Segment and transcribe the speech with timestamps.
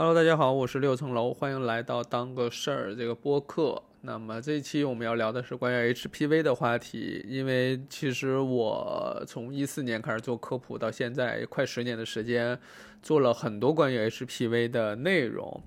[0.00, 3.82] Hello，大家好，我是六层楼，欢迎来到当个事儿这个播客。
[4.00, 12.58] 那么这一期我们要聊的是关于 HPV 的话题，因为其实我从一四年开始做科普到现在快十年的时间，
[13.02, 15.62] 做了很多关于 HPV 的内容，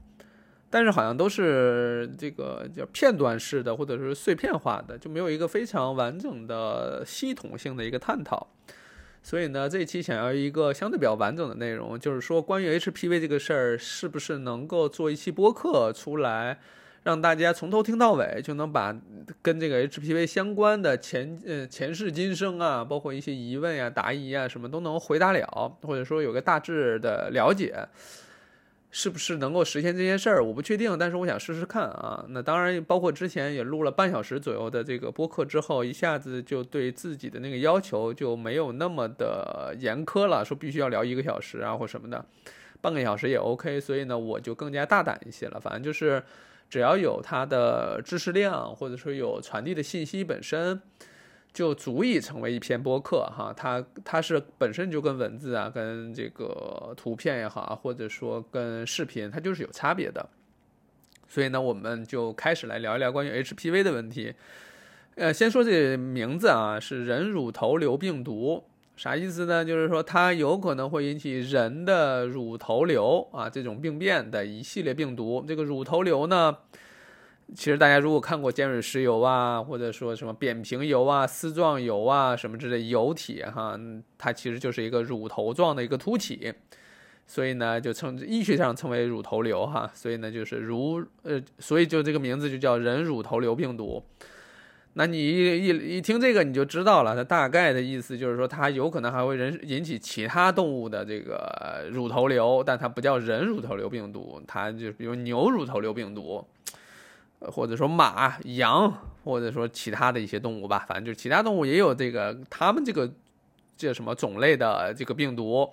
[0.68, 8.48] 但是好像都是这个叫片段式的或者是碎片化的，就没有一个非常完整的系统性的一个探讨。
[9.24, 16.60] 所以呢，这一期想要一个相对比较完整的内容，就是说关于 HPV 这个事儿，是不是能够做一期播客出来？
[17.04, 18.96] 让大家从头听到尾，就能把
[19.42, 27.76] 跟这个 HPV 相关的前呃前世今生啊，包括一些疑问呀、答疑啊，什么都能回答了，或者说有个大致的了解，
[28.94, 30.42] 是不是能够实现这件事儿？
[30.42, 32.24] 我不确定，但是我想试试看啊。
[32.30, 42.24] 那当然，包括之前也录了半小时左右的这个播客之后，一下子就对自己的那个要求就没有那么的严苛了，说必须要聊一个小时啊或什么的，
[42.80, 43.82] 半个小时也 OK。
[43.82, 46.24] 所以呢，我就更加大胆一些了，反正就是。
[46.70, 50.82] 只要有它的知识量，或者说有传递的信息本身，
[51.54, 53.54] 就足以成为一篇播客哈。
[53.56, 60.28] 它它是本身就跟文字啊，跟这个图片也好啊，或者说跟视频，它就是有差别的。
[61.28, 64.34] 所以呢，我们就开始来聊一聊关于 HPV 的问题。
[65.16, 68.64] 呃，先说这名字啊，是人乳头瘤病毒。
[68.96, 69.66] 啥意思呢？
[69.66, 75.44] 就是说它有可能会引起人的乳头瘤啊这种病变的一系列病毒。
[75.48, 76.56] 这个乳头瘤呢，
[77.56, 83.80] 其实大家如果看过尖锐湿疣啊，或者说什么扁平疣啊、丝状疣啊什么之类疣体哈，
[84.18, 86.54] 它其实就是一个乳头状的一个凸起，
[87.28, 89.92] 所以呢就称医学上称为乳头瘤哈。
[89.94, 94.04] 所以呢就是乳呃，所以就这个名字就叫人乳头瘤病毒。
[94.96, 106.46] 那你一一一听这个，你就知道了，它大概的意思就是说，它有可能还会人引起其他动物的这个乳头瘤，但它不叫人乳头瘤病毒，它就比如牛乳头瘤病毒，
[107.52, 108.92] 或者说马、羊，
[109.24, 113.12] 或者说其他的一些动物吧，反正就是其他动物也有这个，它们这个
[113.76, 115.70] 这什么种类的这个病毒，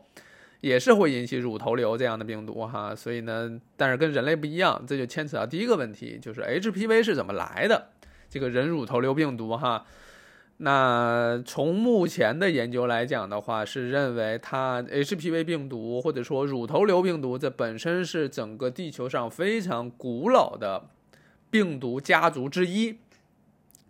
[0.61, 2.95] 也是会引起乳头瘤这样的病毒哈。
[2.95, 7.91] 所以呢，但是跟人类不一样，这就牵扯到第一个问题，就是 HPV 是怎么来的。
[8.29, 9.85] 这个人乳头瘤病毒，哈，
[10.59, 20.85] 那从目前的研究来讲的话，是认为它 HPV 病毒或者说乳头瘤病毒，这本身是整个地球上非常古老的
[21.51, 22.99] 病毒家族之一。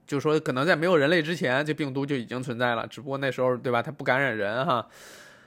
[0.07, 4.89] 就说可能在没有人类之前，这病毒就已经存在了，只不过那时候对吧，它不感染人哈。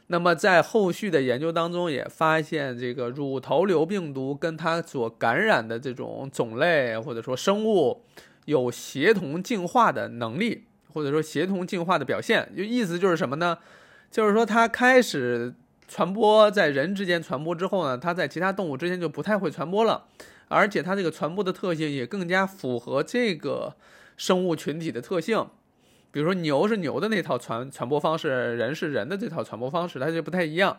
[0.08, 8.04] 那么在后续的研究当中，也发现这个乳头瘤病毒跟它所感染的这种种类或者说生物。
[8.46, 13.58] 有协同进化的能力，或者说协同进化的表现，就意思就是什么呢？
[14.12, 15.56] 就是说它开始
[15.88, 20.08] 传播在人之间传播之后呢，它在其他动物之间就不太会传播了，
[20.48, 23.76] 而且它这个传播的特性也更加符合这个
[24.18, 25.48] 生物群体的特性。
[26.12, 30.78] 比如说牛是牛的那套传传播方式，人是人的这套传播方式，它就不太一样。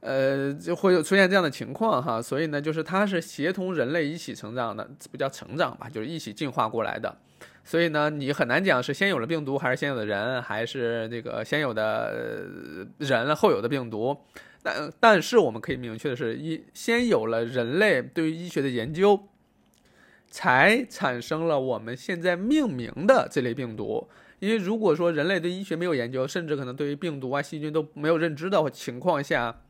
[0.00, 7.16] 呃，就会有出现这样的情况哈，所以呢，就是它是协同人类一起成长的，不叫成长吧，就是一起进化过来的。
[7.64, 12.46] 所以呢，你很难讲是先有了病毒，还是先有的人，还是这个先有的
[12.98, 14.16] 人后有的病毒。
[14.66, 19.28] 但但是我们可以明确的是，一先有了人类对于医学的研究，
[20.28, 24.08] 才产生了我们现在命名的这类病毒。
[24.40, 29.62] 因为如果说人类对医学没有研究，甚至可能对于病毒啊、细菌都没有认知的情况下，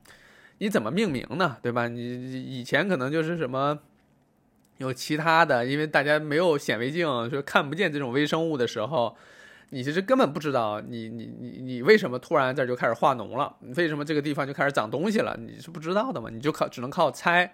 [0.59, 1.59] 你怎么命名呢？
[1.61, 1.89] 对吧？
[1.89, 3.79] 你以前可能就是什么
[4.79, 9.15] 有其他的，因为大家没有显微镜，就看不见这种微生物的时候，
[9.71, 13.57] 你其实根本不知道你你你你为什么突然这就开始化脓了？
[13.77, 15.37] 为什么这个地方就开始长东西了？
[15.41, 16.31] 你是不知道的嘛？
[16.31, 17.53] 你就靠只能靠猜，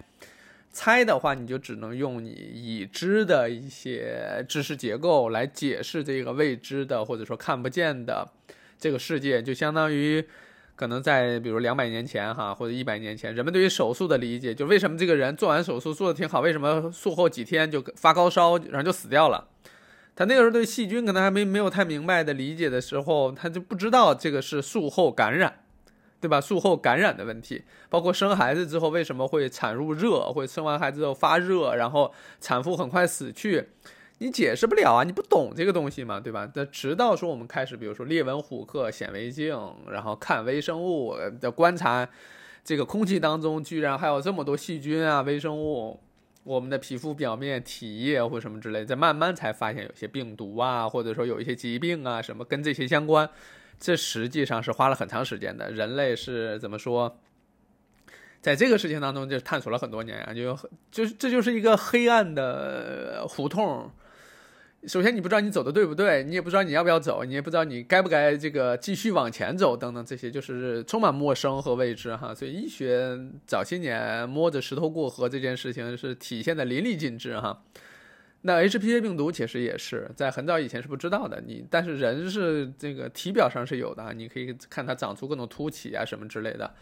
[0.71, 8.29] 猜的话你就只能用你已知的一些知识结构来解释这个未知的或者说看不见的
[8.79, 10.25] 这个世界，就相当于。
[10.75, 19.47] 可能在比如两百年前哈，或者一百年前，人们对于手术的理解，就为什么这个人做完手术做的挺好，为什么术后几天就发高烧，然后就死掉了？
[20.15, 25.65] 他那个时候对细菌可能还没没有太明白的理解的时候，他就不知道这个是术后感染，
[26.21, 26.41] 对吧？
[26.41, 33.71] 术后感染的问题，包括生孩子之后为什么会产褥热，会生完孩子之后发热，然后产妇很快死去。
[34.19, 36.49] 你解释不了啊，你不懂这个东西嘛，对吧？
[36.55, 39.59] 那直到说我们开始，比如说列文虎克显微镜，
[39.91, 42.09] 然后看微生物的观察，
[42.63, 45.99] 这个空气当中居然还有这么多细菌啊、微生物，
[46.45, 53.29] 我们的皮肤表面、体液或什么之类，在慢慢才发现有些病毒啊，或者说有一些疾病啊什么跟这些相关，
[53.79, 55.71] 这实际上是花了很长时间的。
[55.71, 57.19] 人类是怎么说？
[58.41, 60.59] 在这个事情当中就探索了很多年啊，就
[60.91, 63.91] 就是这就是一个黑暗的胡同。
[64.85, 72.35] 首先，你不知道你走的对不对，你也不知道你要不要走，你也不知道你该不该这个继续往前走，等等，这些就是充满陌生和未知哈。
[72.35, 77.63] 所以，医学早些年摸着石头过河这件事情是体现的淋漓尽致哈。
[78.41, 86.75] 那 HPV 病毒其实也是在很早以前是不知道的，你但是人是这个体表上是有的，你可以看它长出各种凸起啊什么之类的。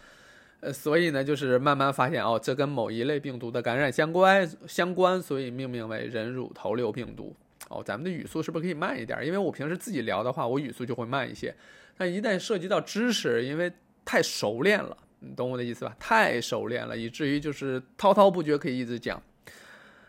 [0.61, 7.37] 呃，所以呢，就是慢慢发现哦，这跟某一类病毒的感染相关相关，所以命名为人乳头瘤病毒。
[7.71, 9.25] 哦，咱们的语速是不是可以慢一点？
[9.25, 11.55] 因为我平时自己聊的话，我语速就会慢一些。
[11.97, 13.73] 但一旦涉及到知识，因为
[14.05, 15.95] 太熟练了，你懂我的意思吧？
[16.01, 19.23] 太熟练了，以至于就是滔滔不绝，可以一直讲。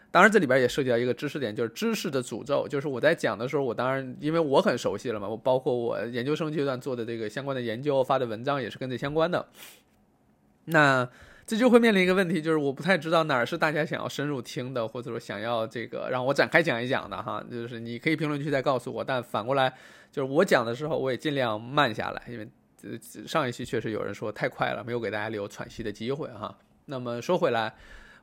[0.10, 2.68] 当然，这里边也涉及到一个知识点，就是知识的诅咒。
[2.68, 9.48] 就是我在讲的时候，我当然因为我很熟悉了嘛，我包括我研究生阶段做的这个相关的研究，发的文章也是跟这相关的。
[10.66, 11.08] 那。
[11.46, 17.44] 这就会面临一个问题，就是我不太知道哪儿是大家想要深入听的，或者说想要这个让我展开讲一讲的哈。
[17.52, 19.74] 就是你可以评论区再告诉我，但反过来
[20.12, 22.48] 就是我讲的时候，我也尽量慢下来，因为
[23.28, 26.58] 上一期确实有人说太快了，没有给大家留喘息的机会哈。
[26.86, 27.74] 那么说回来，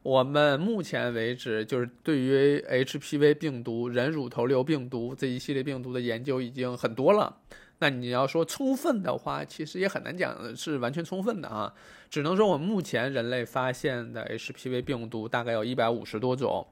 [0.03, 7.37] 我们目前为止就是对于 HPV 病毒、人乳头瘤病毒这一系列病毒的研究已经很多了。
[7.81, 11.73] 那你要说充分的话，其实也很难讲是完全充分的啊，
[12.11, 16.67] 只能说我们目前人类发现的 HPV 病毒大概有一百五十多种，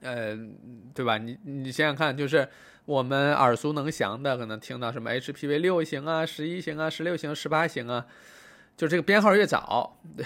[0.00, 0.36] 呃，
[0.92, 1.18] 对吧？
[1.18, 2.48] 你你想想看，就是
[2.84, 8.06] 我们耳熟能详的，可能听到什么 HPV 六型啊、十一型啊、十六型、十八型啊，
[8.76, 9.98] 就这个编号越早，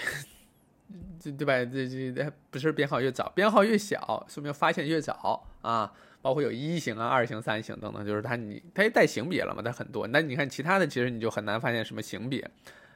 [1.21, 1.63] 对对吧？
[1.63, 5.93] 这这不是编号越早，编号越小，说明发现越早啊。
[6.21, 10.07] 包括有一型啊、二型、三型等等，就是它你它也带型别了嘛，它很多。
[10.07, 12.39] 那你看其他的，其实你就很难发现什么型别，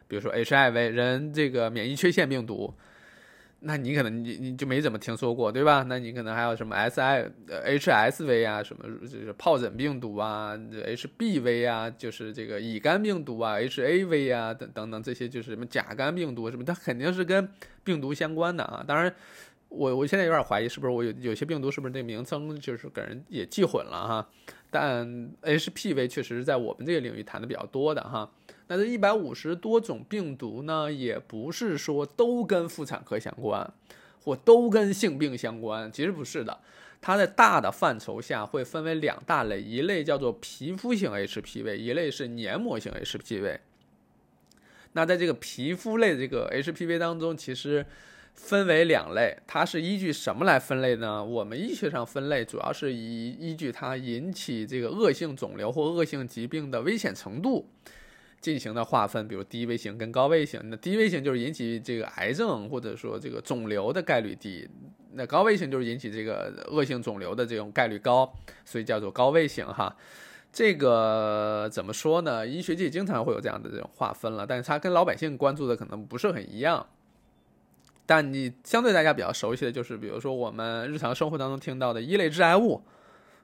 [0.08, 2.72] 比如说 HIV 人这个免疫缺陷病毒，
[3.62, 5.84] 那你可能你你就没怎么听说过，对吧？
[5.90, 17.50] 那你可能还有什么 SI、HSV 啊，什么就是疱疹病毒啊、HBV 啊，就是这个乙肝病毒啊、HAV 啊等等等这些就是什么甲肝病毒什么，它肯定是跟
[17.84, 19.12] 病毒相关的啊，当然。
[19.70, 24.30] 我我现在有点怀疑，是不是我有有些病毒是不是那名称就是给人也记混了哈？
[24.72, 25.06] 但
[25.42, 28.32] HPV 确实是在我们这个领域谈的比较多的哈。
[28.68, 33.74] 那这一百五十多种病毒呢，也不是说都跟妇产科相关，
[34.24, 36.58] 或都跟性病相关，其实不是的。
[37.02, 43.60] 它在大的范畴下会分为两大类，一类叫做皮肤性 HPV，一类是黏膜性 HPV。
[44.94, 47.86] 那在这个皮肤类这个 HPV 当中，其实。
[48.36, 51.24] 分为两类，它是依据什么来分类呢？
[51.24, 57.68] 我们医学上分类主要是以依据它引起这个恶性肿瘤或恶性疾病的危险程度
[58.40, 60.62] 进行的划分，比如低危型跟高危型。
[60.66, 64.70] 那低危型就是引起这个癌症或者说这个肿瘤的概率低，
[65.14, 68.32] 那高危型就是引起这个恶性肿瘤的这种概率高，
[68.64, 69.96] 所以叫做高危型哈。
[70.54, 72.46] 这个怎么说呢？
[72.46, 76.86] 医学界经常会有这样的这种划分了，但是它跟老百姓关注的可能不是很一样。
[78.06, 82.84] 但你相对大家比较熟悉的就是，比如说我们日常生活当中听到的一类致癌物、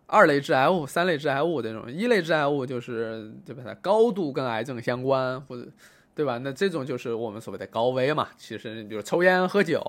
[0.06, 1.92] 二类致癌物、三类致癌物这种。
[1.92, 3.64] 一类致癌物就是对吧？
[3.66, 5.68] 它高度跟癌症相关，或者
[6.14, 6.38] 对吧？
[6.38, 8.30] 那这种就是我们所谓的高危嘛。
[8.38, 9.82] 其实比如抽烟、喝酒，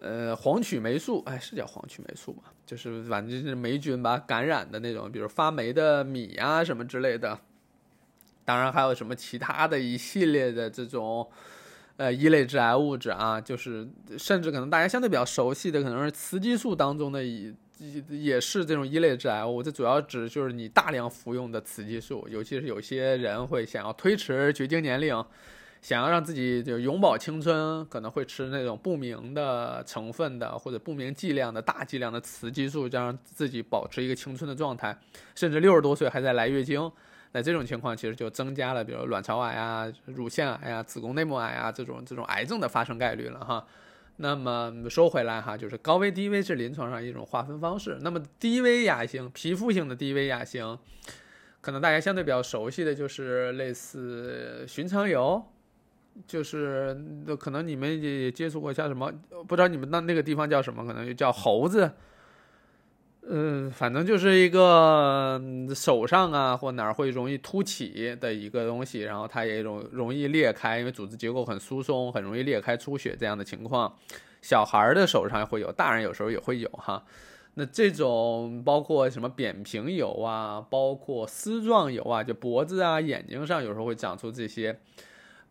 [0.00, 2.44] 呃，黄曲霉素，哎，是叫黄曲霉素嘛？
[2.66, 7.38] 就是反正就是霉菌吧感染的那种，比如发霉的米啊什么之类的。
[8.44, 11.30] 当然还有什么其他的一系列的这种。
[11.96, 13.88] 呃，一类致癌物质啊，就是
[14.18, 17.54] 甚至可能大家相对比较熟悉的，可能是雌激素当中的，也
[18.10, 19.62] 也是这种一类致癌物。
[19.62, 25.24] 这主要指就是你大量服用的雌激素，尤其是有些人会想要推迟绝经年龄，
[25.80, 34.94] 想要让自己就永葆青春，可能会吃那种不明的成分的或者不明剂量的大剂量的雌激素，这样自己保持一个青春的状态，
[35.34, 36.92] 甚至六十多岁还在来月经。
[37.36, 43.66] 在这种情况，其实就增加了，比如卵巢癌啊、乳腺癌啊、子宫内膜癌啊这种这种癌症的发生概率了哈。
[44.16, 47.98] 那么说回来哈，就是高危低危是临床上一种划分方式。
[48.00, 50.78] 那么低危亚型、皮肤性的低危亚型，
[51.60, 55.44] 可能大家相对比较熟悉的就是类似寻常疣，
[56.26, 56.96] 就是
[57.38, 59.12] 可能你们也接触过像什么，
[59.46, 61.92] 不知道你们那那个地方叫什么，可能就叫猴子。
[63.28, 65.40] 嗯，反正就是一个
[65.74, 73.92] 手上啊或哪儿会容易凸起的一个东西，然后它也容容易裂开，因为组织结构很疏松，很容易裂开出血这样的情况。
[74.42, 77.04] 小孩的手上会有，大人有时候也会有哈。
[77.54, 84.78] 那这种包括什么扁平疣啊，包括丝状疣啊，就脖子啊、眼睛上有时候会长出这些。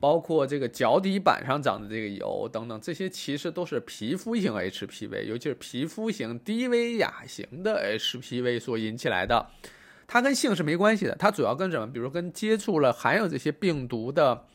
[0.05, 9.47] 包括这个脚底板上长的这个疣等等，这些其实都是皮肤型 HPV，尤其是皮肤型低危亚型的 HPV 所引起来的。
[10.05, 11.91] 它跟性是没关系的，它主要跟什么？
[11.91, 14.45] 比如跟接触了含有这些病毒的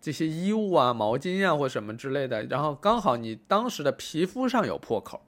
[0.00, 5.20] 这些衣物啊、毛巾啊或什么之类的，然后刚好你当时的皮肤上有破口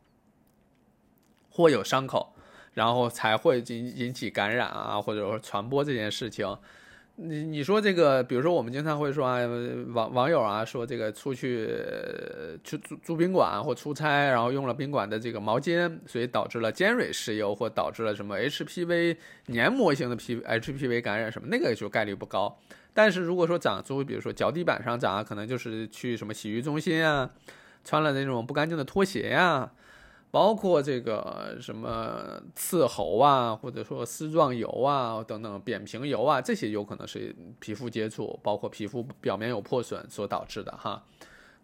[1.51, 2.35] 或有伤口，
[2.73, 6.57] 然后才会引引起感染啊，或者说传播这件事情。
[7.23, 9.39] 你你说这个，比如说我们经常会说啊，
[9.93, 11.69] 网网友啊说这个出去
[12.65, 22.59] 去住住宾馆或出差，然后用了宾馆的这个毛巾，所以导致了尖锐湿疣或导致了什么 HPV 黏膜性的 P HPV 感染什么，那个就概率不高。
[22.95, 27.31] 但是如果说长出，比如说脚底板上长，可能就是去什么洗浴中心啊，
[27.85, 29.71] 穿了那种不干净的拖鞋呀。
[30.31, 41.05] 包括这个什么刺喉啊，或者说丝状疣啊等等扁平疣啊，这些有可能是皮肤接触，包括皮肤表面有破损所导致的哈。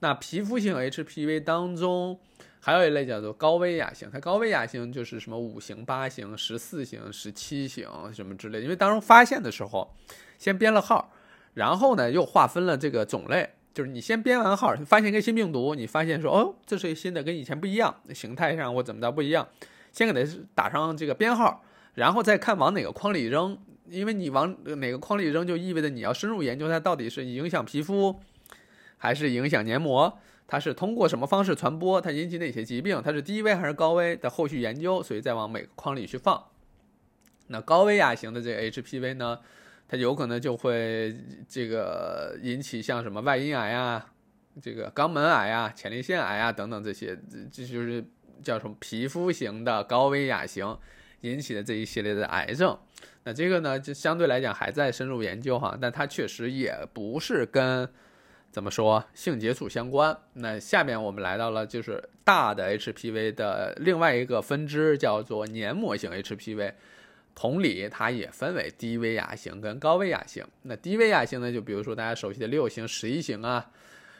[0.01, 2.19] 那皮肤性 HPV 当中
[2.59, 9.95] 还有一类叫做高危亚型，它高危亚型就是什么五型、八型、十四型、十七型什么之类，因为当中发现的时候
[10.39, 11.13] 先编了号，
[11.55, 13.51] 然后呢又划分了这个种类。
[13.77, 19.47] 就是你先编完号，发现一个新病毒，你发现说哦，这是新的，跟以前不一样，形态上或怎么着不一样，
[19.93, 23.59] 先给它打上这个编号，然后再看往哪个框里扔，
[23.91, 28.19] 因为你往哪个框里扔，就意味着你要深入研究它到底是影响皮肤，
[28.97, 36.43] 还是影响黏膜，它是通过什么方式传播，它引起哪些疾病，它是低危还是高危的后续研究，所以再往每个框里去放。
[37.49, 39.39] 那高危亚型的这个 HPV 呢？
[39.89, 41.15] 它有可能就会
[41.49, 44.13] 这个引起像什么外阴癌啊、
[44.61, 47.17] 这个肛门癌啊、前列腺癌啊等等这些，
[47.53, 48.05] 这就是
[48.43, 50.77] 叫什么皮肤型的高危亚型
[51.21, 52.77] 引起的这一系列的癌症。
[53.25, 57.89] 那这个呢，就相对来讲还在深入研究哈，但它确实也不是跟
[58.51, 60.17] 怎么说性接触相关。
[60.35, 66.73] 那下面我们来到了就是大的 HPV 的另外一个分支，叫做黏膜型 HPV。
[67.37, 70.43] 同理，它也分为低危亚型跟高危亚型。
[70.63, 73.71] 那低危亚型呢，就比如说大家熟悉的六型、十一型啊、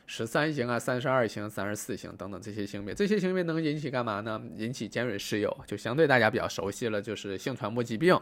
[0.07, 2.95] 十三型啊、三十二型、三十四型等等这些型别。
[2.95, 4.39] 这些型别能引起干嘛呢？
[4.59, 8.15] 引起尖锐湿疣，就相对大家比较熟悉了，就是性传播疾病。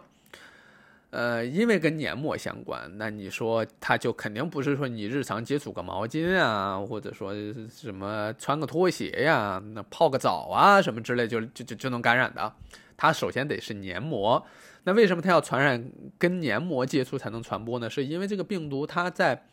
[1.11, 7.35] 呃，因为跟黏膜相关，那你说它就肯定不是说你日常接触个毛巾啊，或者说
[7.69, 12.53] 什么穿个拖鞋呀、那泡个澡啊什么之类就就就就能感染的。
[12.97, 14.45] 它首先得是黏膜。
[14.87, 17.89] 那为什么它要传染跟黏膜接触才能传播呢？
[17.89, 19.47] 是因为这个病毒它在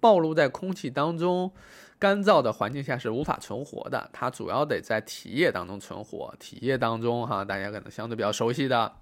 [0.00, 1.50] 暴露在空气当中
[1.98, 6.34] 干燥的环境下是无法存活的，它主要得在体液当中存活。
[6.40, 8.92] 体液当中哈，大家可能相对比较熟悉的，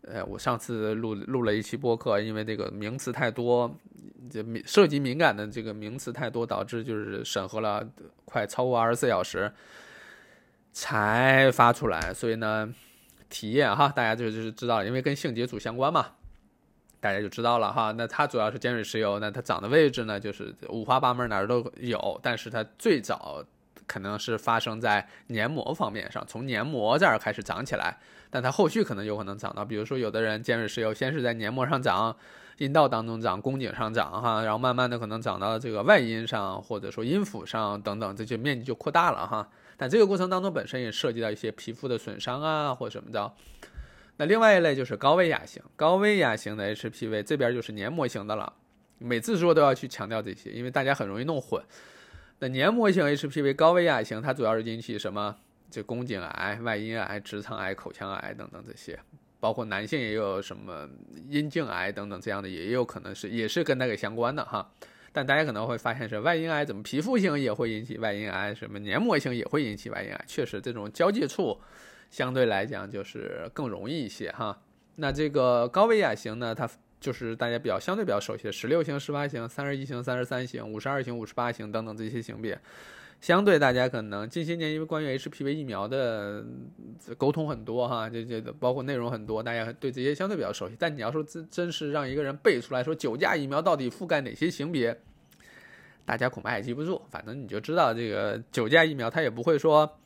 [0.00, 3.70] 呃，我上次录录了一期播客，因为这个名词太多，
[4.30, 7.86] 这涉及敏感的这个名词太多，导致就是审核了
[8.24, 9.52] 快超过二十四小时
[10.72, 12.72] 才发出来，所以呢。
[13.30, 16.06] 体验哈，大家就就是知道，因为跟性接触相关嘛，
[17.00, 17.94] 大家就知道了哈。
[17.96, 22.20] 那它主要是尖锐湿疣，那它长的位置呢，就是五花八门，哪儿都有。
[22.22, 23.42] 但是它最早
[23.86, 27.96] 可能是发生在黏膜方面上，从黏膜这儿开始长起来。
[28.32, 32.14] 但它后续可能有可能长到，比如说有的人尖锐湿疣先是在黏膜上长，
[32.58, 39.48] 阴道当中长，宫颈上长哈，然后慢慢的可能长到这个外阴上，或者说阴府上等等，这些面积就扩大了哈。
[39.80, 43.32] 但这个过程当中本身也涉及到一些皮肤的损伤啊，或者什么的。
[44.18, 48.52] 那另外一类就是高危亚型，高危亚型的 HPV 这边就是黏膜型的了。
[48.98, 51.64] 每次说都要去强调这些，因为大家很容易弄混。
[52.40, 55.34] 那黏膜型 HPV 高危亚型，它主要是引起什么？
[55.70, 58.98] 这宫颈癌、外阴癌、直肠癌、口腔癌等等这些，
[59.38, 60.86] 包括男性也有什么
[61.30, 64.70] 阴茎癌等等这样的，也有可能是也是跟那个相关的哈。
[65.12, 70.24] 但大家可能会发现是外阴癌，怎么皮肤型也会引起外阴癌，什么黏膜型也会引起外阴癌？
[70.26, 71.60] 确实，这种交界处
[72.10, 74.62] 相对来讲就是更容易一些哈。
[74.96, 76.68] 那这个高危亚型呢，它
[77.00, 82.60] 就是大家比较相对比较熟悉的十六型、十八型、三十一型、三十三型、五十二型、五十八型等等这些型别。
[83.20, 86.42] 相对大家可能近些年因为关于 HPV 疫苗的
[87.18, 90.74] 沟通很多哈，这这包括内容很多，大家对这些相对比较熟悉。
[90.78, 94.98] 但你要说真真是让一个人背出来说九价疫苗到底覆盖哪些型别，
[96.06, 97.00] 大家恐怕也记不住。
[97.10, 99.98] 反正你就知道这个九价疫苗它也不会说，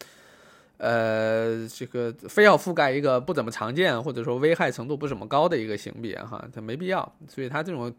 [0.79, 7.15] 呃，这个非要覆盖一个不怎么常见或者说危害程度不怎么高的一个型别哈，它没必要。
[7.29, 7.95] 所以它这种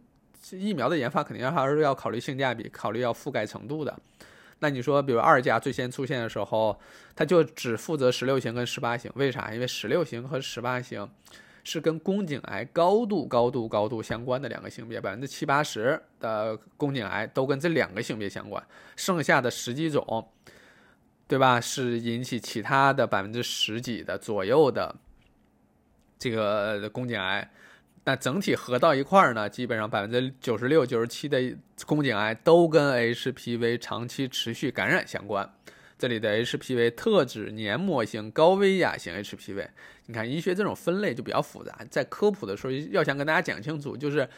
[0.52, 3.98] 疫苗的研发肯定还是要考虑性价比，考虑要覆盖程度的。
[4.60, 6.80] 那你说，比如二价最先出现的时候，
[7.16, 9.54] 它就只负责十六型跟十八型，为啥？
[9.54, 11.10] 因为十六型和十八型
[11.64, 20.30] 是跟宫颈癌高度、高度、高度相关的两个性别，百分之七八十的宫颈癌都跟这两个性别相关，剩下的十几种，
[21.28, 21.60] 对吧？
[21.60, 24.96] 是引起其他的百分之十几的左右的
[26.18, 27.52] 这个宫颈癌。
[28.06, 31.42] 那整体合到一块儿呢，基本上百分之九十六、九十七的
[31.88, 35.52] 宫颈癌都跟 HPV 长期持续感染相关。
[35.98, 39.68] 这里的 HPV 特指黏膜型高危亚型 HPV。
[40.06, 44.30] 你看，医学这种分类就比较复杂，在科普的时候要想跟大家讲清楚，就是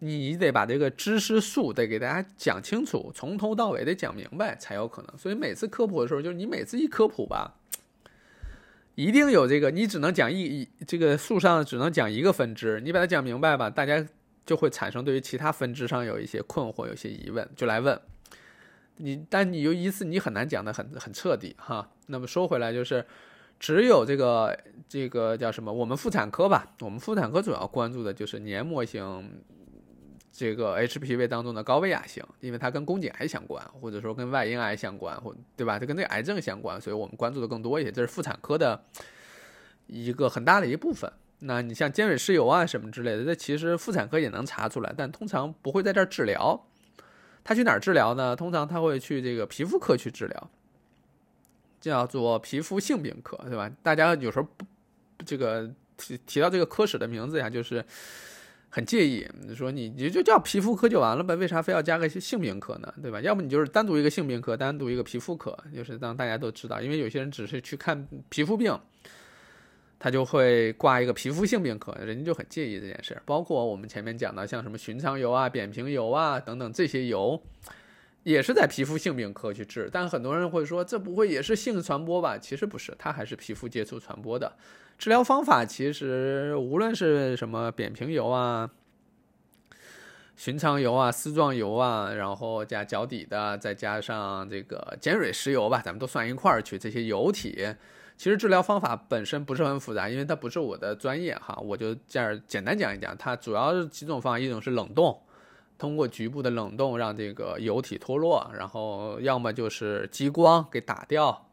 [0.00, 5.16] 你得把这个知识数得给大家讲清楚，从头到尾得讲明白才有可能。
[5.16, 7.54] 所以每次科普的时候，就是你每次一科普吧。
[8.96, 14.04] 一定有这个，你只能讲一一这个树上只能讲一个分支，你把它讲明白吧，大家
[14.44, 18.00] 就会产生对于其他分支上有一些困惑，有些疑问，就来问
[18.96, 19.24] 你。
[19.30, 21.88] 但你又一次你很难讲的很很彻底哈。
[22.06, 23.04] 那么说回来就是，
[23.60, 25.72] 只有这个这个叫什么？
[25.72, 29.30] 我们妇产科吧，我们妇产科主要关注的就是黏膜型。
[30.38, 35.78] 这个 HPV 当中的高危亚型，因为它跟宫颈癌相关，或者说跟外阴癌相关，或对吧？
[35.78, 37.90] 它跟这个癌症相关，所以我们关注的更多一些。
[37.90, 38.84] 这是妇产科的
[39.86, 41.10] 一个很大的一部分。
[41.38, 46.66] 那你像尖锐湿疣啊什么之类的，这其实妇产科也能查出来，但通常不会在这儿治疗。
[47.42, 48.36] 他去哪儿治疗呢？
[48.36, 50.50] 通常他会去这个皮肤科去治疗，
[51.80, 53.70] 叫做皮肤性病科，对吧？
[53.82, 54.66] 大家有时候不
[55.24, 57.82] 这个提提到这个科室的名字呀，就是。
[58.76, 62.92] 很介意，你说你你就叫皮肤科就完了呗，为啥非要加个性病科呢？
[63.00, 63.18] 对吧？
[63.22, 66.78] 要不你就是单独一个性病科，单独一个皮肤科，就是让大家都知道。
[66.82, 68.78] 因为有些人只是去看皮肤病，
[69.98, 73.16] 他就会挂一个皮肤性病科，人家就很介意这件事。
[73.24, 77.40] 包括我们前面讲的，像什么寻常疣啊、扁平疣啊等等这些疣，
[78.24, 79.88] 也是在皮肤性病科去治。
[79.90, 82.36] 但很多人会说，这不会也是性传播吧？
[82.36, 84.52] 其实不是，它还是皮肤接触传播的。
[84.98, 88.70] 治疗方法其实无论是什么扁平疣啊、
[90.34, 96.78] 寻常疣啊、丝状疣啊，然后加脚底的，再加上这个尖锐湿疣吧，咱们都算一块儿去。
[96.78, 97.66] 这些疣体
[98.16, 103.14] 其实治疗方法本身不是很复杂，因为它不是我的专业哈，我就这样简单讲一讲。
[103.18, 105.20] 它主要是几种方法，一种是冷冻，
[105.76, 111.45] 通过局部的冷冻让这个疣体脱落，然后要么就是激光给打掉。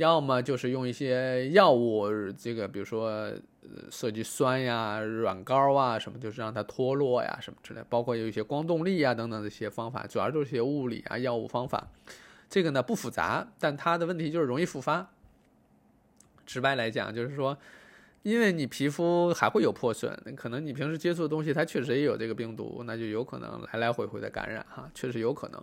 [0.00, 3.30] 要么就是用一些药物，这个比如说
[3.90, 11.86] 设计酸呀、软膏啊什么，就是让它脱落呀什么之类，包括有一些光动力啊等等这些方法，主要就是些物理啊药物方法。
[12.48, 15.10] 这个呢不复杂，但它的问题就是容易复发。
[16.46, 17.58] 直白来讲，就是说，
[18.22, 25.62] 因为你皮肤还会有破损，可能你平时接触的东西它确实也有这个病毒，那就有可能来来回回的感染哈，确实有可能。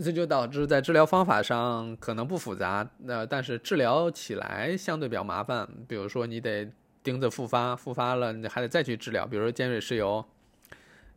[0.00, 5.68] 这就导致在治疗方法上可能不复杂，那但是治疗起来相对比较麻烦。
[5.88, 6.70] 比如说你得
[7.02, 9.26] 盯着复发，复发了你还得再去治疗。
[9.26, 10.24] 比如说尖锐湿疣，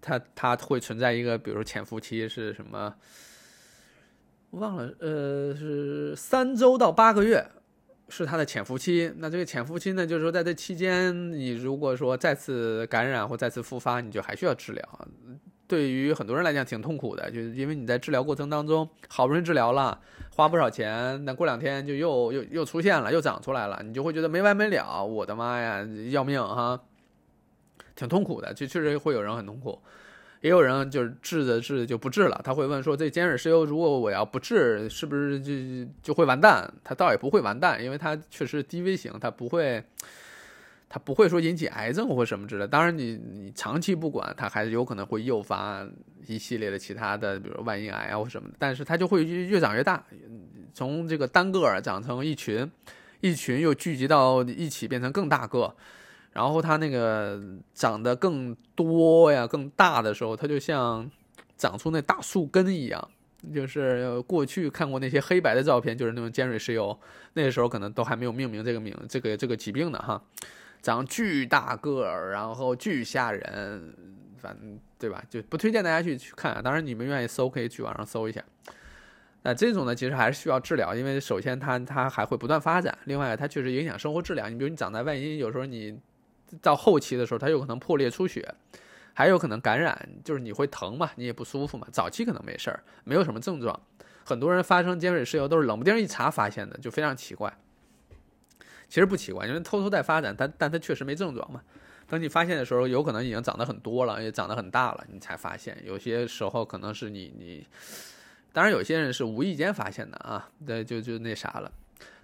[0.02, 2.96] 它它会存在一个，比如说潜伏期是什么？
[4.52, 7.46] 忘了，呃，是三周到八个月
[8.08, 9.12] 是它的潜伏期。
[9.18, 15.08] 那这个潜伏期呢，就是说在这期间，你如果说再次感染或再次复发，你就还需要治疗。
[15.68, 20.00] 对于很多人来讲挺痛苦的，就是因为你在治疗过程当中好不容易治疗了，
[20.36, 25.04] 花不少钱，那过两天就又又又出现了，又长出来了，你就会觉得没完没了。
[25.04, 26.80] 我的妈呀，要命哈，
[27.96, 29.82] 挺痛苦的，就确实会有人很痛苦，
[30.42, 32.40] 也有人就是治着治着就不治了。
[32.44, 36.72] 他会问说，这尖锐湿疣如果我要不治，是不是就就会完蛋？
[36.84, 39.84] 他倒也不会完蛋，因为它确实低危型，它不会。
[40.96, 45.86] 它不会说引起癌症或什么之类，当然你你长期不管，它还是有可能会诱发
[46.26, 48.56] 一系列的其他的，比如外阴癌啊或什么的。
[48.58, 50.02] 但是它就会越越长越大，
[50.74, 52.72] 从这个单个儿长成一群，
[53.20, 55.76] 一群又聚集到一起变成更大个，
[56.32, 61.12] 然后它那个长得更多呀、更大的时候，它就像
[61.58, 63.10] 长出那大树根一样。
[63.54, 66.98] 就是过去看过那些黑白的照片，就是那种尖锐湿疣，
[67.34, 70.24] 那个时候可能都还没有命名这个名这个这个疾病呢哈。
[70.86, 73.92] 长巨大个儿，然后巨吓人，
[74.38, 75.24] 反正对吧？
[75.28, 76.62] 就不推荐大家去去看。
[76.62, 78.40] 当然，你们愿意搜，可以去网上搜一下。
[79.42, 84.48] 那这种呢，其实还是需要治疗，因为首先它它还会不断发展，另外它确实影响生活质量。
[84.48, 86.00] 你比如你长在外阴，有时候你
[86.62, 88.48] 到后期的时候，它有可能破裂出血，
[89.16, 91.88] 还有可能感染，就是你会疼嘛，你也不舒服嘛。
[91.92, 93.82] 早期可能没事儿，没有什么症状。
[94.24, 97.52] 很多人发生尖锐湿疣都是冷不丁一查发现的，就非常奇怪。
[98.88, 101.62] 其实不奇怪，因为偷偷在发展，但但它确实没症状嘛。
[102.08, 105.76] 等你发现的时候，有可能已经长得很多了，也长得很大了，你才发现。
[105.84, 107.66] 有些时候可能是你你，
[108.54, 111.72] 当然有些人是无意间发现的啊，那，就就那啥了。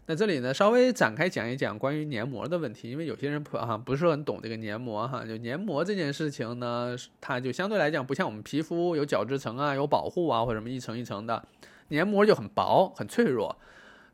[0.06, 11.44] 那这里呢，稍微展开讲一讲关于黏膜的问题，因为有些人不哈不是很懂这个黏膜哈，就黏膜这件事情呢，它就相对来讲不像我们皮肤有角质层啊，有保护啊或者什么一层一层的，
[11.88, 13.58] 黏膜就很薄很脆弱。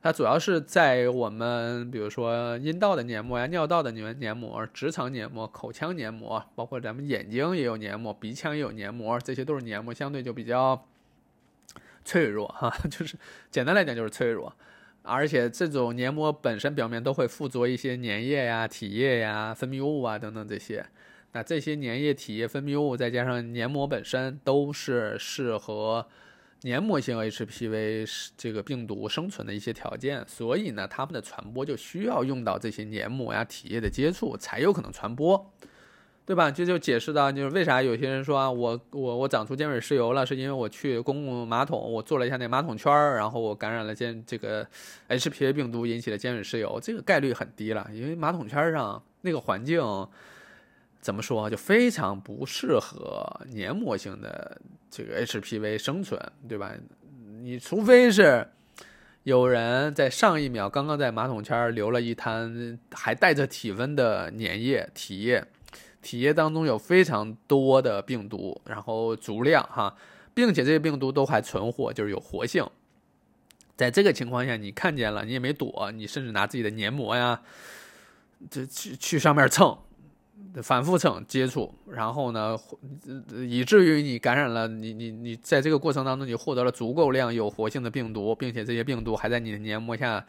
[0.01, 10.87] 它主要是在我们比如说阴道的黏膜呀、尿道的黏黏膜、直肠黏膜、口腔黏膜，包括咱们眼睛也有黏膜、鼻腔也有黏膜，这些都是黏膜，相对就比较
[12.05, 13.17] 脆弱哈， 就是
[13.49, 14.53] 简单来讲就是脆弱。
[15.01, 20.85] 而且这种黏膜本身表面都会附着一些粘液呀、体液呀、分泌物啊等等这些。
[21.33, 26.07] 那这些粘液、体液、分泌物再加上黏膜本身，都是适合
[26.61, 30.23] 黏膜性 HPV 是这个病毒生存的一些条件。
[30.27, 35.51] 所以呢，它们的传播就需要用到这些黏膜呀、体液的接触，才有可能传播。
[36.25, 36.51] 对吧？
[36.51, 44.67] 这就解释到，就是为啥有些人说啊，我我我长出尖锐湿疣了，是因为我去公共马桶，我做了一下那马桶圈儿，然后我感染了尖这个
[45.07, 49.81] HPV 病毒，引起的尖锐湿疣，这个概率很低了，因为马桶圈上那个环境
[51.01, 56.73] 怎么说啊，就非常不适合黏膜性的这个 HPV 生存，对吧？
[57.41, 58.47] 你除非是
[59.23, 65.45] 有人在上一秒刚刚在马桶圈留了一滩还带着体温的粘液体液。
[66.01, 69.93] 体液当中有非常多的病毒，然后足量哈，
[70.33, 72.65] 并且这些病毒都还存活，就是有活性。
[73.75, 77.41] 在这个情况下，你看见了，你也没躲，你甚至拿自己的黏膜呀，
[78.49, 79.77] 这去去上面蹭，
[80.63, 82.57] 反复蹭接触，然后呢，
[83.47, 90.25] 以至于你感染了，你你你在这个过程当中，你获得了足够量有活性的病毒，并且这些病毒还在你的黏膜下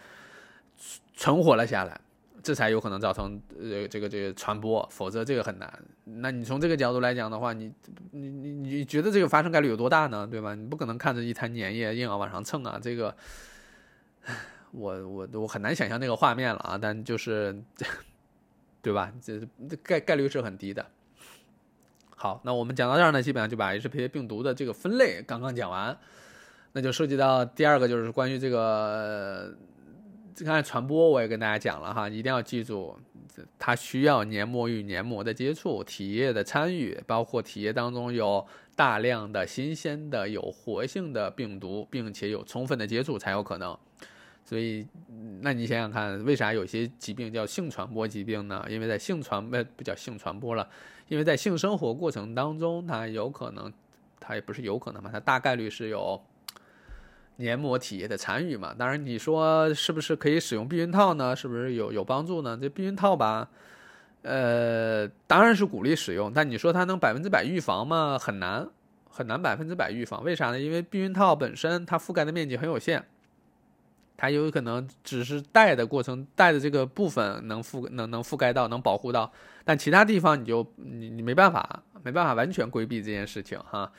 [1.15, 2.01] 存活了下来。
[2.41, 5.71] 这才有可能造成呃这个这个传播，否则这个很难。
[6.05, 7.71] 那你从这个角度来讲的话，你
[8.13, 10.27] 你你你觉得这个发生概率有多大呢？
[10.27, 10.55] 对吧？
[10.55, 12.79] 你不可能看着一滩粘液硬要往上蹭啊！
[12.81, 13.15] 这个，
[14.71, 16.79] 我我我很难想象那个画面了啊！
[16.79, 17.61] 但就是，
[18.89, 19.13] 对吧？
[19.23, 19.39] 这
[19.83, 20.87] 概概率是很低的。
[22.17, 25.95] 好，那我们讲到这儿呢，基本上就把 HPV 病毒的这个分类刚刚讲完，
[26.73, 29.55] 那就涉及到第二个，就是关于这个。
[30.39, 32.97] 刚才传播我也跟大家讲了哈，一定要记住，
[33.59, 43.77] 它需要黏膜与黏膜的接触、体液的参与，包括体液当中有大量的新鲜的有活性的病毒，并且有充分的接触才有可能。
[44.49, 44.87] 所以，
[45.43, 48.65] 那你想想看，为啥有些疾病叫性传播疾病呢？
[48.71, 50.67] 因为在性传呃不叫性传播了，
[51.09, 53.71] 因为在性生活过程当中，它有可能，
[54.19, 56.19] 它也不是有可能嘛，它大概率是有。
[57.41, 61.37] 黏膜体液的参与嘛，当然你说是不是可以使用避孕套呢？
[61.37, 62.59] 是不是有有帮助呢？
[62.61, 63.49] 这避孕套吧，
[64.23, 68.19] 呃，当然是鼓励使用，但你说它能百分之百预防吗？
[68.19, 68.69] 很难，
[69.09, 70.25] 很难百分之百预防。
[70.25, 70.59] 为啥呢？
[70.59, 73.05] 因为避孕套本身它覆盖的面积很有限，
[74.19, 79.33] 它有可能只是戴的过程戴的这个部分能覆能能覆盖到能保护到，
[79.65, 83.91] 但其他地方你就你你没办法没办法完全规避这件事情哈。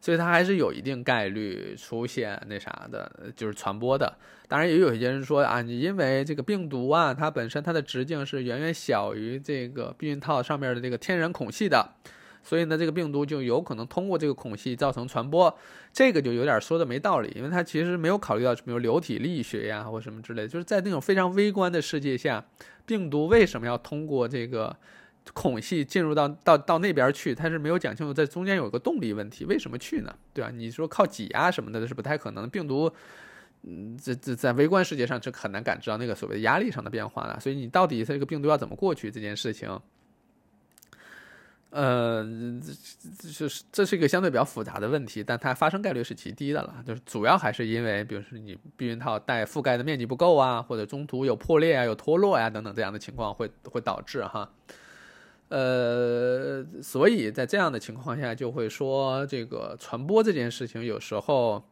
[0.00, 4.16] 所以它还是有一定概率出现那啥的，就是传播的。
[4.46, 11.94] 当然，也有一些人说啊，你因为这个病毒啊，它本身它的直径是远远小于这个避孕套上面的这个天然孔隙的，
[12.42, 15.54] 所以呢，这个病毒就有可能通过这个孔隙造成传播。
[15.92, 22.44] 这个就有点说的没道理，因为它其实没有考虑到什么流体力学呀或什么之类，就是在那种非常微观的世界下，
[22.86, 24.76] 病毒为什么要通过这个？
[25.34, 30.14] 孔隙进入到到到那边去，它是没有讲清楚，在中间有个动力问题，为什么去呢？
[30.32, 30.50] 对吧？
[30.50, 32.48] 你说靠挤压什么的，是不太可能。
[32.48, 32.90] 病毒，
[33.62, 37.38] 嗯，这这在微观世界上是很难感知到那个所谓的压力上的变化的。
[37.40, 39.68] 所以你到底这个病毒要怎么过去这件事情，
[41.70, 42.24] 呃，
[43.20, 46.82] 这就是这是一个相对比较复杂的问题，但它发生概率是极低的了。
[46.86, 54.50] 就是主要还是因为，比如说你避孕套带覆盖的面积不够啊，或者中途有破裂啊、有脱落呀等等这样的情况，会会导致哈。
[55.50, 61.62] 呃，所以在这样的情况下，就会说这个传播这件事情，有时候，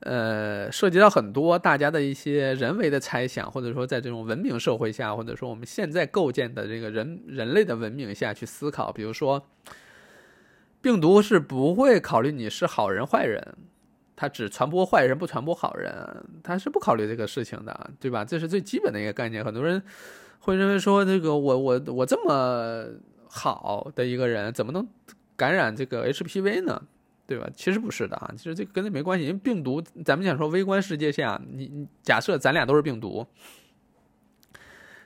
[0.00, 9.44] 呃，涉及到很多大家的一些人为的猜想，或者说在这种文明社会下，或者说我们现在构建的这个人人类的文明下去思考，比如说，
[10.80, 13.56] 病毒是不会考虑你是好人坏人，
[14.14, 18.24] 它只传播坏人不传播好人，它是不考虑这个事情的，对吧？
[18.24, 19.82] 这是最基本的一个概念，很多人。
[20.40, 22.86] 会认为说这个我我我这么
[23.28, 24.86] 好的一个人怎么能
[25.36, 26.80] 感染这个 HPV 呢？
[27.28, 27.46] 对吧？
[27.54, 29.26] 其实不是的啊，其实这个跟那没关系。
[29.26, 33.26] 因为病毒，咱们讲说微观世界下，你你假设咱俩都是病毒，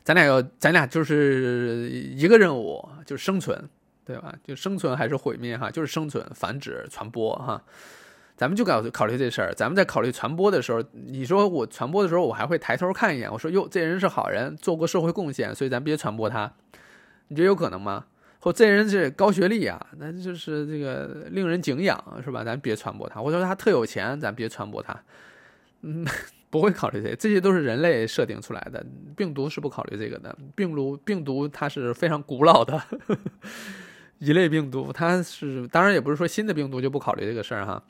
[0.05, 3.69] 咱俩要咱俩就是一个任务，就是生存，
[4.05, 4.33] 对吧？
[4.45, 5.69] 就生存还是毁灭哈？
[5.69, 7.61] 就是生存、繁殖、传播哈。
[8.37, 9.53] 咱们就考考虑这事儿。
[9.53, 16.53] 咱们在考虑传播的时候，你说我传播的时候，我还会抬头看一眼，我说哟，这人是好人，做过社会贡献，所以咱别传播他。
[17.27, 18.07] 你觉得有可能吗？
[18.43, 22.43] 或这人是高学历啊，那就是这个令人敬仰，是吧？
[22.43, 23.21] 咱别传播他。
[23.21, 25.01] 或者说他特有钱，咱别传播他。
[25.83, 26.05] 嗯，
[26.51, 28.85] 不会考虑这些，这些都是人类设定出来的。
[29.17, 30.37] 病毒是不考虑这个的。
[30.57, 32.83] 病毒，病毒它是非常古老的。
[34.19, 37.81] 一类病毒，它是当然也不是说新的病毒就不考虑这个事儿哈，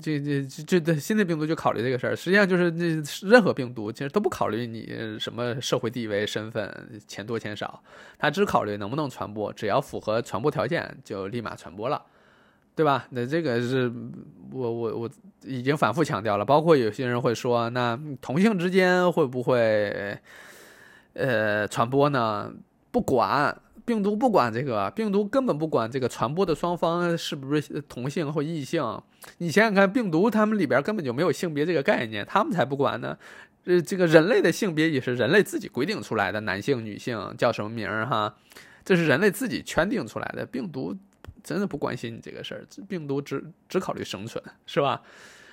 [0.00, 2.86] 这这这这新的病毒就考虑这个事儿，实际上就是那
[3.28, 7.82] 任何病毒其实都不考虑你什么社会地位、身份、钱多钱少，
[8.18, 12.02] 它只考虑能不能传播，只要符合传播条件就立马传播了，
[12.74, 13.06] 对吧？
[13.10, 13.92] 那这个是
[14.52, 15.10] 我我我
[15.42, 20.18] 已经反复强调了，包括有些人会说，那同性之间会不会
[21.14, 22.52] 呃传播呢？
[22.90, 23.56] 不管。
[23.86, 28.82] 病毒不管这个，病毒根本不管这个传播的双方是不是同性或异性。
[29.38, 33.16] 你想想看，病毒他们里边根本就没有性别这个概念，他们才不管呢。
[33.64, 38.34] 呃，这个人类的性别也是人类自己规定出来的，男性、女性叫什么名儿哈，
[38.84, 40.44] 这是人类自己圈定出来的。
[40.44, 40.96] 病毒
[41.44, 45.00] 真的不关心你这个事儿，病毒只只考虑生存，是吧？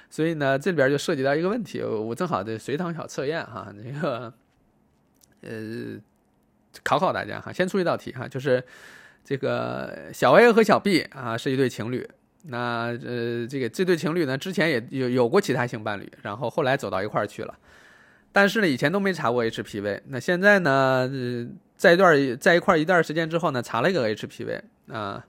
[0.10, 4.34] 所以呢，这里边就涉及到一个问题，我正好这随堂小测验哈，那个
[5.42, 6.00] 呃。
[6.82, 8.64] 考考大家哈，先出一道题哈，就是
[9.24, 12.08] 这个小 A 和小 B 啊是一对情侣，
[12.48, 17.56] 那呃这个这对情侣呢之前也有有过其他性伴侣，然后后来走到一块儿去了，
[18.32, 25.24] 但是呢以前都没查过 HPV，那现在呢呃在一段在一块一段时间之后呢查了一个 HPV 啊，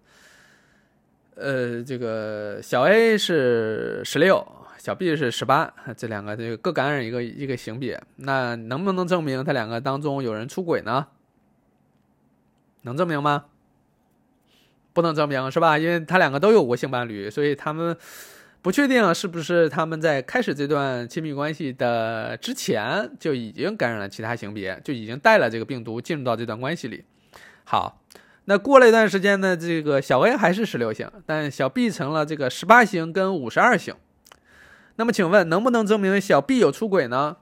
[1.37, 4.45] 呃这个小 A 是十六，
[4.79, 11.07] 小 B 是十八，这两个这个各感染一个一个性别，那能不能证明他两个当中有人出轨呢？
[12.85, 13.45] 能证明吗？
[14.95, 15.77] 不能证明是吧？
[15.77, 17.97] 因为他两个都有过性伴侣，所以他们
[18.63, 27.05] 不确定是不是他们在开始这段亲密关系的之前就已经感染了其他性别，就已经带了这个病毒进入到这段关系里。
[27.65, 28.01] 好，
[28.45, 33.95] 那过了一段时间呢，这个小 A 还是十六型，但小 B 成了这个十八型跟五十二型。
[34.97, 37.39] 那么请问能不能证明小 B 有出轨呢？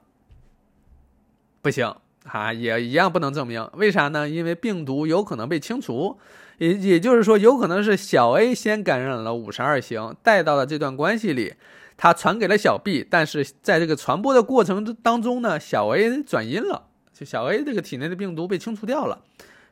[1.61, 1.93] 不行。
[2.25, 4.27] 啊，也一样不能证明，为啥呢？
[4.27, 6.17] 因为病毒有可能被清除，
[6.57, 11.53] 也也就是说，有可能是小 A 先感染了五十二型，带到了这段关系里，
[11.97, 19.21] 他传给了小 B，但是在这个传播的过程当中呢，小 A 转阴了，就小 A 这个体内的病毒被清除掉了，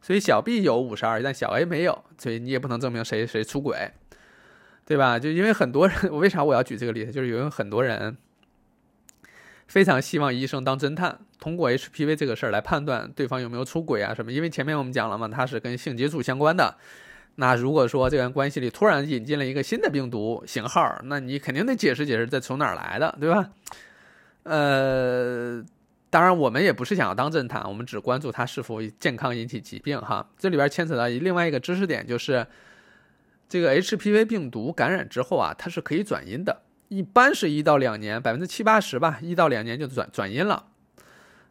[0.01, 3.91] 所以小 B 有五十二，但小 A 没有，所以你也不能证明谁谁出轨，
[4.85, 5.17] 对吧？
[5.17, 7.11] 就因为很多人，为啥我要举这个例子？
[7.13, 8.17] 就是因为很多人。
[9.71, 14.29] 非常希望医生当侦探，通过 HPV 这个事儿来判断对方有没有出轨啊什么？
[14.29, 16.75] 因为前面我们讲了嘛，它是跟性接触相关的。
[17.35, 23.49] 那如果说这段关系里突然引进了一个新的病毒型号，那你肯定得解释解释这从哪儿来的，对吧？
[24.43, 25.63] 呃，
[26.09, 30.29] 当然我们也不是想要当侦探，我们只关注它是否健康引起疾病哈。
[30.37, 32.45] 这里边牵扯到另外一个知识点，就是
[33.47, 36.63] 这个 HPV 病毒感染之后啊，它是可以转阴的。
[36.91, 40.65] 一般是一到两年，百分之七八十吧，一到两年就转转阴了。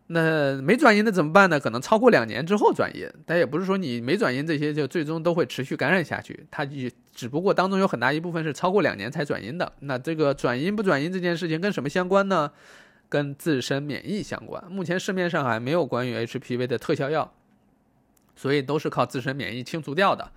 [0.09, 1.59] 那没转阴的怎么办呢？
[1.59, 6.47] 可能超过两年之后转阴，但也不是说你没转阴这些就最终都会持续感染下去。
[6.51, 9.73] 它也只不过当中有很大一部分是超过两年才转阴的。
[9.81, 12.53] 那这个转阴不转阴这件事情跟什么相关呢？
[13.09, 14.63] 跟自身免疫相关。
[14.71, 17.33] 目前市面上还没有关于 HPV 的特效药，
[18.37, 20.31] 所以都是靠自身免疫清除掉的。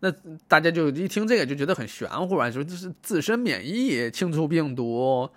[0.00, 0.12] 那
[0.46, 5.30] 大家就一听这个就觉得很玄乎啊，说这是自身免疫清除病毒，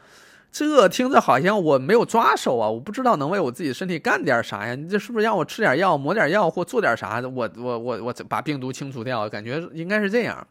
[0.52, 4.76] 这听着好像我没有抓手啊，我不知道能为我自己身体干点啥呀？
[4.76, 7.30] 你这是不是让我吃点药、抹点药或做点啥的？
[7.30, 9.30] 我我我我把病毒清除掉？
[9.30, 10.46] 感觉应该是这样，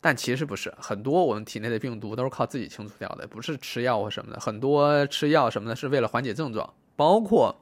[0.00, 4.40] 但其实不是，很多我们体内的病毒都是靠自己清除掉的，不是吃药或什么的。
[4.40, 7.54] 很多吃药什么的是为了缓解症状，包括。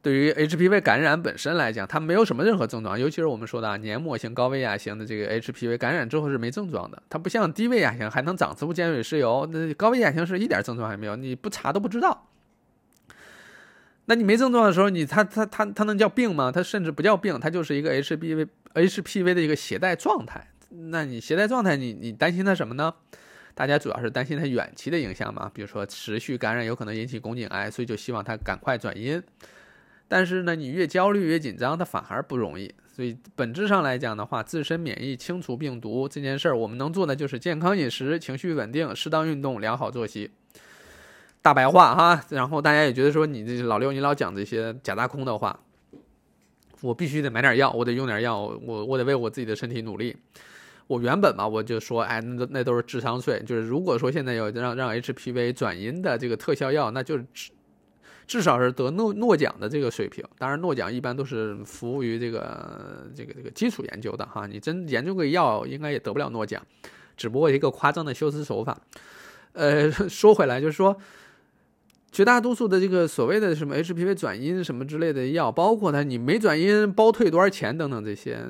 [0.00, 7.02] 对于 HPV 感染本身来讲，它没有什么任何症状，尤其是我们说的啊黏膜型高危亚型的这个 HPV 感染之后是没症状的。
[7.10, 12.28] 它不像低危亚型还能长子午尖锐湿疣，那高危亚型是一点症状还没有，你不查都不知道。
[14.06, 16.50] 那你没症状的时候，你它它它它能叫病吗？
[16.50, 20.48] 它甚至不叫病，它就是一个 HPV HPV 的一个携带状态。
[20.70, 22.94] 那你携带状态，你你担心它什么呢？
[23.54, 29.20] 大家主要是担心它远期的影响嘛，比如说持续感染有可能引起宫颈癌，所以就希望它赶快转阴。
[30.08, 32.74] 但是呢，你越焦虑越紧张，它反而不容易。
[32.88, 40.30] 所以本质上来讲的话，自身免疫清除病毒这件事儿，我们能做的就是健康饮食、情绪稳定、适当运动、良好作息。
[41.40, 45.60] 大白话哈，然后大家也觉得说你这老六你老讲这些假大空的话，
[46.80, 50.16] 我必须得买点药，我得用点药，我我得为我自己的身体努力。
[50.88, 53.40] 我原本嘛，我就说，哎，那那都是智商税。
[53.46, 57.24] 就是如果说现在有让让 HPV 转阴的这个特效药，那就是
[58.28, 60.24] 至少是得诺诺奖的这个水平。
[60.38, 64.46] 当然，诺奖一般都是服务于这个这个这个基础研究的哈。
[64.46, 66.62] 你真研究个药，应该也得不了诺奖，
[67.16, 68.78] 只不过一个夸张的修辞手法。
[69.54, 70.96] 呃， 说回来就是说。
[72.10, 78.40] 绝大多数的这个所谓的什么 HPV 转阴什么之类的药，包括它你没转阴包退多少钱等等这些，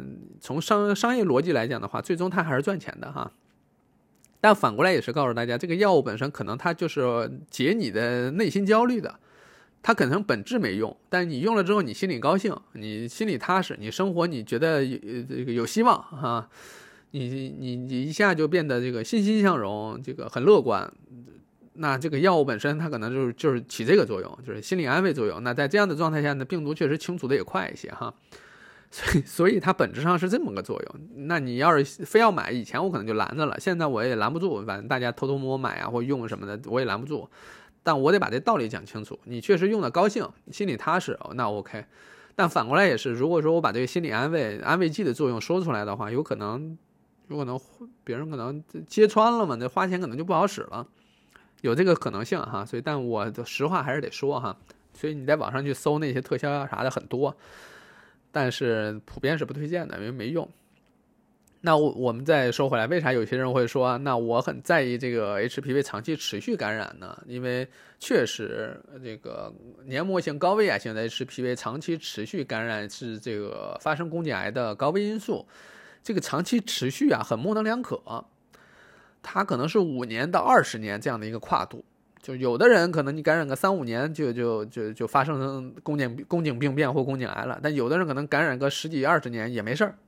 [0.40, 3.32] 从商商业逻辑来讲的话，最终它还是赚钱的哈。
[4.40, 9.18] 但反过来也是告诉大家，这个药物本身可能它就是解你的内心焦虑的，
[9.82, 16.48] 它可能本质没用，但你用了之后你心里高兴，你心里踏实，你生活你觉得这个有希望哈，
[17.12, 20.92] 你你你一下就变得这个欣欣向荣，这个很乐观。
[21.80, 25.40] 那这个药物本身，它可能就是就是起这个作用，就是心理安慰作用。
[25.44, 28.12] 那在这样的状态下呢，病毒确实清除的也快一些哈，
[28.90, 31.26] 所以所以它本质上是这么个作用。
[31.28, 37.30] 那你要是非要买，以前我可能就拦着了，现在我也拦不住，反正大家偷偷摸摸买啊或用什么的，我也拦不住。
[37.82, 41.84] 但我得把这道理讲清楚，你确实用的高兴，心里踏实，那 OK。
[42.34, 46.78] 但反过来也是，如果说我把这个心理安慰安慰剂的作用说出来的话，有可能
[47.28, 47.58] 有可能
[48.04, 50.86] 别人可能揭穿了嘛，那花钱可能就不好使了。
[51.62, 54.56] 有这个可能性哈，所以但我实话还是得说哈，
[54.94, 57.36] 所以你在网上去搜那些特效药啥的很多，
[58.30, 60.48] 但是普遍是不推荐的，因为没用。
[61.60, 67.20] 那我我们再说回来，为啥有些人会说，那我很在意这个 HPV 长期持续感染呢？
[67.26, 67.66] 因为
[67.98, 69.52] 确实这个
[69.84, 75.44] 黏膜性高危癌性的 HPV 长期持续感染是这个发生宫颈癌的高危因素，
[76.02, 78.00] 这个长期持续啊很模棱两可。
[79.20, 81.84] 它可能是五年到二十年这样的一个跨度，
[82.22, 89.98] 就有的人可能你感染个三五年就就就就发生宫颈宫颈病变或宫颈癌了，但有的人可能感染个十几二十年也没事儿。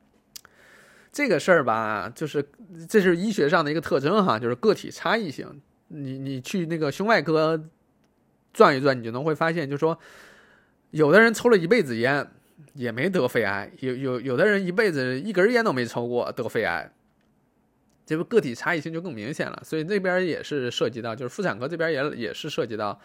[1.13, 2.45] 这个事儿吧，就是
[2.89, 5.61] 这是医学上的一个特征哈，就是个体差异性。
[5.89, 7.61] 你你去那个胸外科
[8.53, 9.99] 转一转，你就能会发现，就说
[10.91, 12.27] 有的人抽了一辈子烟
[12.75, 16.93] 也没得肺癌，有有有的人一辈子一根烟都没抽过得肺癌。
[18.07, 23.01] 这个个体差异性就更明显了，所以那边也是涉及到，就是妇产科这边也也是涉及到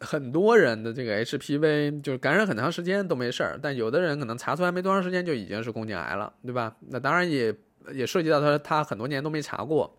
[0.00, 6.74] 很多人的这个 HPV，就是感染很长时间都没事儿，但有的人可能查出来没多长时间就已经是宫颈癌了，对吧？
[6.90, 7.54] 那当然也
[7.92, 9.96] 也涉及到他他很多年都没查过，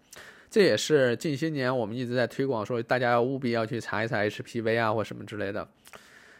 [0.50, 5.68] 这也是近些年我们一直在推广说大家要务必要去查一查 HPV 啊或什么之类的。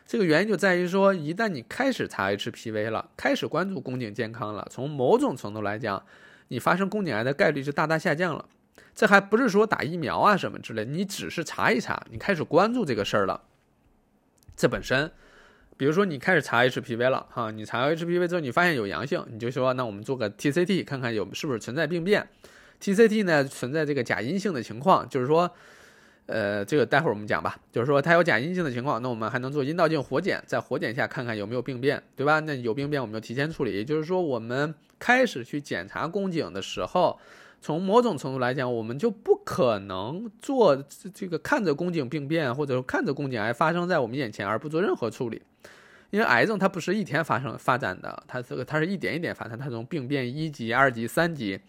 [0.06, 6.04] 这个原因就在于说，一旦你开始查 HPV 了，开始关注宫颈健康了，从某种程度来讲。
[6.50, 8.46] 你发生宫颈癌的概率就大大下降了，
[8.96, 13.44] 这还不是说打疫苗啊什么之类，你只是查一查，你开始关注这个事儿了。
[14.56, 15.12] 这本身，
[15.76, 22.28] 比如说你开始查 HPV 了哈，你查 HPV 之后你发现有阳性，你就说那我们做个 TCT 看看有是不是存在病变。
[22.82, 25.52] TCT 呢存在这个假阴性的情况，就是说。
[26.28, 32.40] 呃，这个待会儿我们讲吧，就是说它有假阴性的情况，那我们还能做阴道镜活检，在活检下看看有没有病变，对吧？
[32.40, 33.72] 那有病变我们就提前处理。
[33.72, 37.20] 也就是说，我们开始去检查宫颈的时候，
[37.66, 45.42] 从某种程度来讲，我们就不可能做这个看着宫颈病变，或者说看着宫颈癌发生在我们眼前而不做任何处理，
[46.12, 51.60] 因为癌症它不是一天发生发展的，它这个它是一点一点发展，它从病变一级、二级、三级。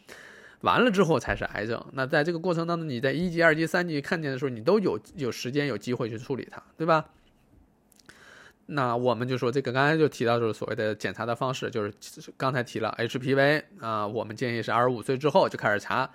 [0.60, 1.82] 完了之后才是癌症。
[1.94, 7.06] 那在这个过程当中，你在一级、二级、三级看见的时候，你都有有时间、有机会去处理它，对吧？
[8.66, 11.92] 那我们就说这个，刚才就提到就是所谓的检查的方式，就是
[12.36, 16.10] 刚才提了 HPV 啊，我们建议是二十五岁之后就开始查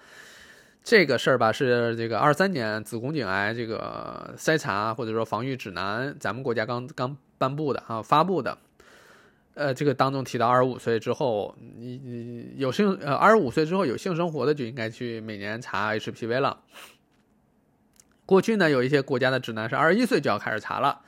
[0.84, 1.52] 这个事儿吧。
[1.52, 8.58] 是这个二三年子宫颈癌这个筛查或者说防御指南，咱们国家刚刚颁布的啊，发布的。
[9.54, 16.58] 呃，这个当中提到二十五岁之后，你你有性呃二十五岁之后有性生活的就应该去每年查 HPV 了。
[18.26, 21.02] 过去呢，有一些国家的指南是二十一岁就要开始查了，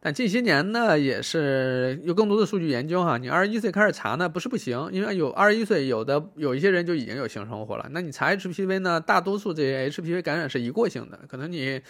[0.00, 11.80] 但近些年呢，也是有更多的数据研究哈，你二十一岁开始查呢不是不行，因为有二十一岁有的有一些人就已经有性生活了，那你查 HPV 呢，大多数这些 HPV 感染是一过性的，可能你。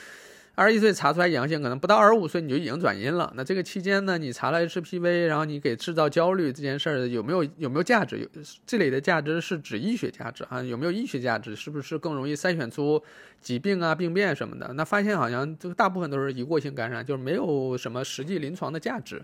[0.59, 3.33] 二十一岁查出来阳性，可能不到二十五岁你就已经转阴了。
[3.37, 8.19] 那这个期间呢，你查了 HPV，然后你给制造焦虑这件事儿有没有有没有价值？
[8.19, 8.29] 有
[8.67, 11.55] 这里的价值是指医学价值啊，有没有医学价值？
[11.55, 13.01] 是不是更容易筛选出
[13.41, 14.73] 疾病啊、病变什么的？
[14.73, 19.23] 那发现好像这个大部分都是一过性感染，就是没有什么实际临床的价值。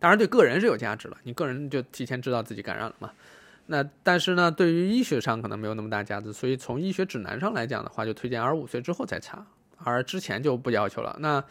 [0.00, 3.12] 当然对个人是有价值了，你个人就提前知道自己感染了嘛。
[3.66, 9.46] 那但是呢，对于医学上可能没有那么大价值，所以从医学指南上来讲的话，就推荐二十五岁之后再查。
[9.84, 11.16] 而之前就不要求了。
[11.20, 11.42] 那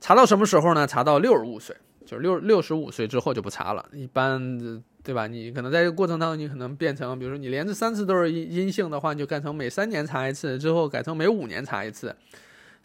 [0.00, 0.86] 查到什么时候呢？
[0.86, 3.88] 查到六十五岁，就是六六十五岁之后就不查了。
[3.92, 5.26] 一般对吧？
[5.26, 12.14] 你可能在这个过程当中，你可能变成，比如说你连着三次都是阴阴性的话，你就改成每三年查一次，之后改成每五年查一次。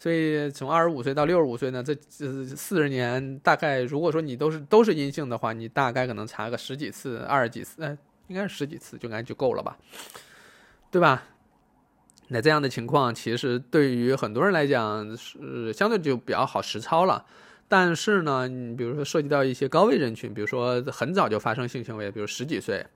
[0.00, 7.98] 所以从二十五岁到六十五岁呢，这这四十年大概，如果说你都是都是阴性的话，你大概可能查个十几次、二十几次，呃，
[8.28, 9.76] 应该是十几次就应该就够了吧，
[10.90, 11.24] 对吧？
[12.28, 17.24] 那这样的情况其实对于很多人来讲是相对就比较好实操了。
[17.68, 22.86] 但是呢，你比如说涉及到一些高危人群，比如说很早就发生性行为，比如十几岁。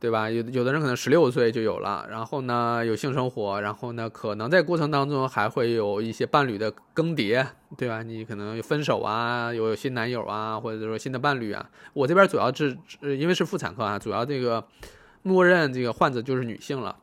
[0.00, 0.28] 对吧？
[0.28, 7.46] 有有的人可能十六岁就有了，然后呢有性生活，然后呢可能在过程当中还会有一些伴侣的更迭，
[7.78, 8.02] 对吧？
[8.02, 11.70] 你可能分手啊，有新男友啊，或者说新的伴侣啊。
[11.94, 14.62] 我这边主要是因为是妇产科啊，主要这个
[15.22, 16.94] 默认这个患者就是女性了，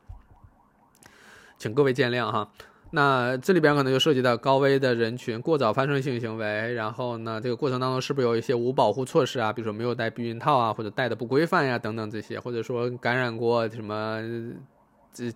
[1.62, 2.50] 请各位见谅哈。
[2.90, 9.54] 那这里边可能就涉及到高危的人群过早发生性行为，然后呢，这个过程当中是不是有一些无保护措施啊？
[9.54, 14.20] 比如说没有戴避孕套啊，或者戴的不规范呀，等等这些，或者说感染过什么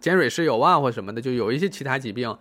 [0.01, 2.35] 尖锐湿疣啊或什么的，就有一些其他疾病，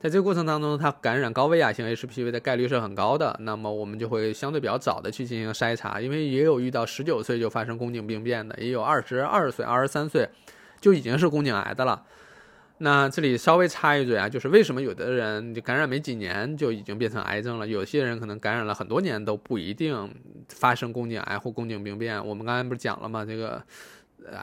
[0.00, 3.36] 在这个过程当中，它感染高危亚型 HPV 的概率是很高的。
[3.40, 10.28] 那么我们就会相对比较早的去进行筛查，因为也有遇到十九岁就发生宫颈病变的，也有二十二岁、二十三岁
[10.80, 12.02] 就已经是宫颈癌的了。
[12.78, 20.14] 那这里稍微插一嘴啊，就是为什么有的人就感染没几年就已经变成癌症了，有些人可能感染了很多年都不一定
[20.50, 22.24] 发生宫颈癌或宫颈病变。
[22.26, 23.24] 我们刚才不是讲了吗？
[23.24, 23.64] 这个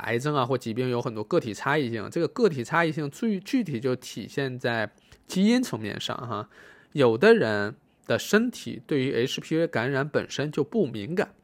[0.02, 4.90] 癌症啊或疾病有很多个体差异性，这个个体差异性最具体就体现在
[5.28, 6.50] 基因层面上哈。
[6.94, 7.76] 有的人
[8.08, 11.36] 的身体对于 HPV 感染本身就不敏感，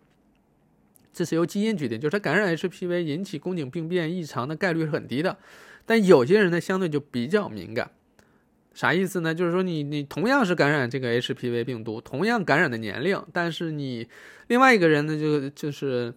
[1.14, 5.38] 这是由基因决定，就是他感染 HPV 引起宫颈病变异常的概率是很低的。
[5.86, 7.90] 但有些人呢，相对就比较敏感，
[8.74, 9.34] 啥意思呢？
[9.34, 14.08] 就是说，你你同样是感染这个 HPV 病毒，同样感染的年龄，但是你
[14.48, 16.14] 另外一个人呢，就就是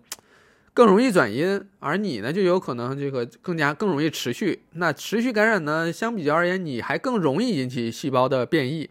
[0.75, 4.61] 更容易转阴，而你呢，就有可能这个更加更容易持续。
[4.73, 8.91] 那持续感染呢，相比较而言，你还更容易引起细胞的变异，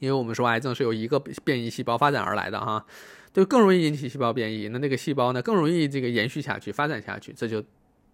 [0.00, 2.84] 因为我们说癌症是由一个变异细胞发展而来的哈，
[3.32, 4.68] 就更容易引起细胞变异。
[4.68, 7.64] 那那个细胞呢，更容易这个延续下去、发展下去，这就。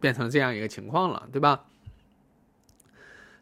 [0.02, 1.64] 变成这样一个情况了，对吧？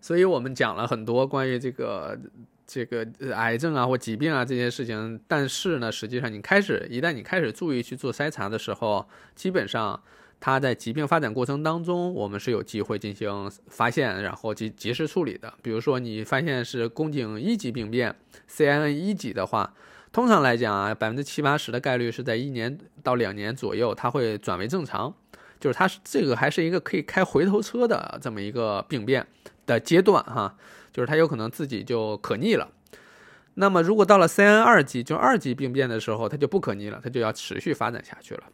[0.01, 2.19] 所以我们讲了很多关于这个
[2.67, 10.01] 这个癌症啊或疾病啊这些事情，但是呢，实际上你开始一旦你开始注意去做筛查的时候，基本上
[10.39, 15.53] 它在疾病发展过程当中，我们是有机会进行发现，然后及及时处理的。
[15.63, 18.15] 比如说你发现是宫颈一级病变
[18.49, 19.75] （CIN 一级）的话，
[20.13, 25.15] 通常来讲啊，百分之七八十的概率是在一年到两年左右，它会转为正常。
[25.61, 29.27] 就是它是这个还是一个可以开回头车的这么一个病变
[29.67, 30.57] 的阶段哈，
[30.93, 32.69] 就是它有可能自己就可逆了。
[33.55, 38.45] 那么如果到了 CN 二级，就二级病变的时候，它就不可逆了，它就要持续发展下去了，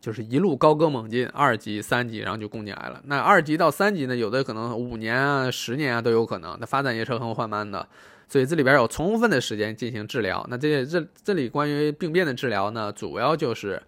[0.00, 3.00] 就是一路高歌猛进，二级、三级，然后就宫颈癌了。
[3.04, 7.86] 那二级到三级呢，有的可能五年啊、十年啊都有可能，那发展也是很缓慢的。
[8.26, 10.44] 所以这里边有充分的时间进行治疗。
[10.48, 13.80] 那这这这里关于病变的治疗呢，主要就是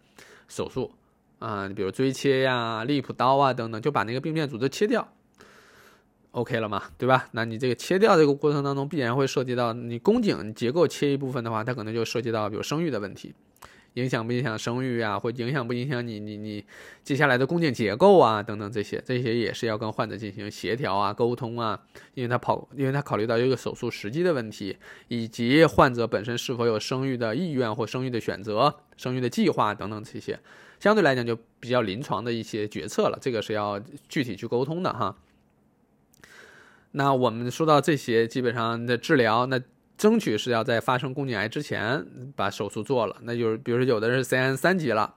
[0.46, 0.92] 手术。
[1.38, 5.06] 啊，你比如锥切呀、利普刀啊等等，就把那个病变组织切掉
[6.30, 7.28] ，OK 了嘛，对吧？
[7.32, 13.34] 那你这个切掉这个过程当中，必然会涉及到你宫颈结构切一部分的话，它可能就涉及到比如生育的问题，
[13.94, 15.18] 影响不影响生育啊？
[15.18, 16.64] 会影响不影响你你你
[17.04, 18.42] 接下来的宫颈结构啊？
[18.42, 21.82] 等等这些，这些也是要跟患者进行协调啊、沟通啊，
[22.14, 24.78] 因为他跑，因为他考虑到一个手术时机的问题，
[25.08, 30.40] 以及患者本身是否有生育的意愿或生育的选择、生育的计划等等这些。
[30.86, 35.16] 相对来讲就比较临床的一些决策了，这个是要具体去沟通的哈。
[36.92, 39.60] 那我们说到这些，基本上的治疗，那
[39.98, 42.06] 争取是要在发生宫颈癌之前
[42.36, 43.16] 把手术做了。
[43.22, 45.12] 那就是比如说有的人是 CN 三级了，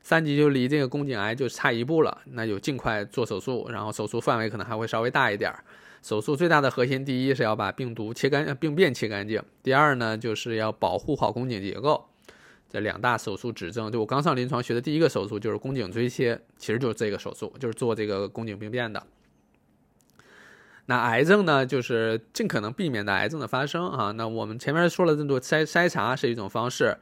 [0.00, 5.62] 三级就离这个宫颈癌就差一步了，那就尽快做手术，然后手术范围可能还会稍微大一点儿。
[6.02, 12.08] 手术最大的核心，第一是要把病毒切干，病变切干净；第二呢，就是要保护好宫颈结构。
[12.74, 19.00] 这两大手术指征，就我刚上临床学的第一个手术就是宫颈锥切，其实就是这个手术，就是做这个宫颈病变的。
[20.86, 24.10] 那癌症呢，就是尽可能避免的癌症的发生啊。
[24.10, 26.96] 那我们前面说了这么多，筛筛查是一种方式，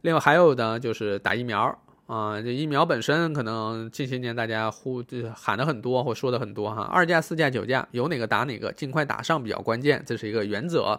[0.00, 2.40] 另外还有呢就是打疫苗啊。
[2.40, 5.04] 这疫苗本身可能近些年大家呼
[5.34, 10.98] 喊的很多或说的很多哈，二价、四价、九价，有哪个打哪个，尽快打上比较关键，这是一个原则。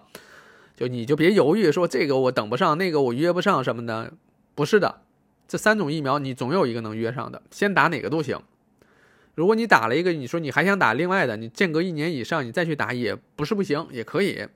[0.81, 4.11] 就你就别犹豫，说这个我等不上，那个我约不上什么的，
[4.55, 5.01] 不是的，
[5.47, 8.41] 这三种疫苗你总有一个能约上的，先打哪个都行。
[9.35, 14.47] 如果你打了一个，你说你还想打另外的，你间隔一年以上你再去打也不是不行，也可以。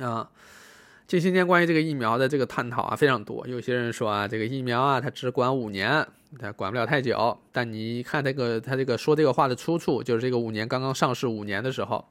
[0.00, 0.30] 啊，
[1.06, 3.46] 近些年关于这个疫苗的这个探讨啊非常多。
[3.46, 6.06] 有些人说啊，这个疫苗啊，它只管五年，
[6.38, 7.38] 它管不了太久。
[7.52, 12.08] 但你看这个，他这个说这个话的出处，就是这个五年刚刚上市五年的时候，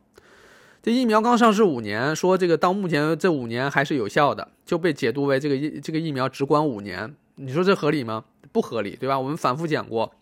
[0.83, 7.15] 这疫苗刚上市五年，说这个到目前这五年还是有效的，就被解读为这个疫这个疫苗只管五年。
[7.35, 8.25] 你说这合理吗？
[8.51, 9.17] 不合理，对吧？
[9.17, 10.13] 我们反复讲过，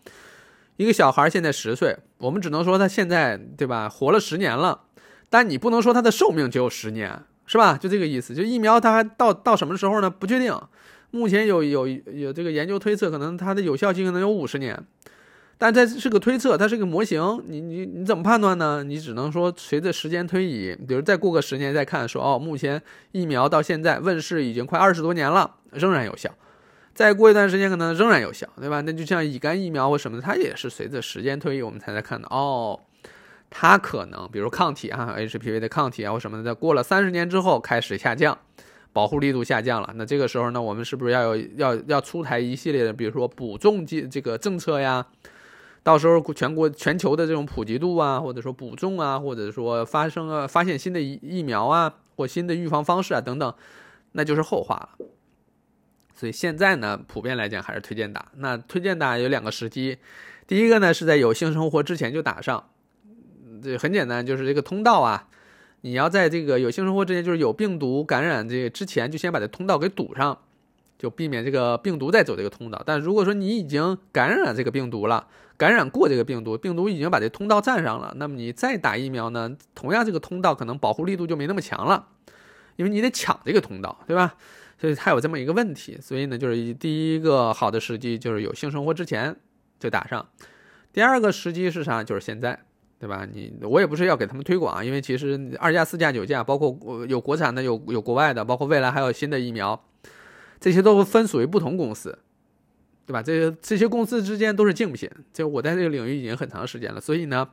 [0.76, 4.82] 一个小孩现在十岁，我们只能说他现在对吧，活了十年了，
[5.28, 7.24] 但你不能说他的寿命只有十年。
[7.44, 7.76] 是吧？
[7.76, 8.32] 就这个意思。
[8.32, 10.08] 就疫苗它还到到什么时候呢？
[10.08, 10.56] 不确定。
[11.10, 14.80] 目前有有有这个研究推测，可能它的有效性可能有五十年，
[15.62, 17.40] 但这是个推测，它是个模型。
[17.46, 18.82] 你你你怎么判断呢？
[18.82, 22.82] 你只能说随着时间推移，比如再过个十年再看，说哦，目前
[23.12, 26.28] 疫苗到现在问世已经快二十多年了，仍然有效。
[26.92, 28.80] 再过一段时间可能仍然有效，对吧？
[28.80, 32.80] 那就像乙肝疫苗或什么的，它也是随着时间推移，我们才能看的哦。
[33.48, 38.36] 它可能，比如抗体啊，HPV 的抗体啊或什么的，在过了三十年之后开始下降，
[38.92, 39.92] 保护力度下降了。
[39.94, 45.06] 那这个时候呢，我们是不是要有要要出台一系列的，比如说补种剂这个政策呀？
[45.82, 53.54] 到时候全国全球的这种普及度啊，或者说补种啊，或者说发生啊发现新的疫疫苗啊或新的预防方式啊等等，
[54.12, 55.06] 那就是后话了。
[56.14, 58.30] 所以现在呢，普遍来讲还是推荐打。
[58.36, 59.98] 那推荐打有两个时机，
[60.46, 62.68] 第一个呢是在有性生活之前就打上。
[63.60, 65.28] 这很简单，就是这个通道啊，
[65.80, 70.38] 你要在这个有性生活之前，就是有病毒感染这个之前，就先把这通道给堵上，
[71.02, 72.80] 就避免这个病毒再走这个通道。
[72.86, 75.26] 但如果说你已经感染这个病毒了，
[75.56, 82.06] 感染过这个病毒，病毒已经把这通道占上了，那么你再打疫苗呢，同样这个通道可能保护力度就没那么强了，
[82.76, 84.36] 因为你得抢这个通道，对吧？
[84.78, 85.98] 所以它有这么一个问题。
[86.00, 89.34] 所以呢，就是第一个好的时机就是有性生活之前
[89.80, 90.24] 就打上，
[90.92, 92.04] 第二个时机是啥？
[92.04, 92.60] 就是现在。
[93.02, 93.26] 对吧？
[93.28, 99.84] 你我也不是要给他们推广，因为其实二价、四价、九价，包括有国产的，有有国外的，包括未来还有新的疫苗，
[100.62, 102.16] 这些都分属于不同公司，
[103.04, 103.20] 对吧？
[103.20, 105.10] 这些这些公司之间都是竞品。
[105.32, 107.46] 就我在这个领域已经很长时间了，所以呢，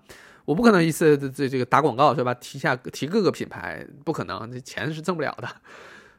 [0.45, 2.31] 我不可能一次这这个打广告，是吧？
[2.35, 5.49] 提下提各个品牌，不可能，这钱是挣不了的。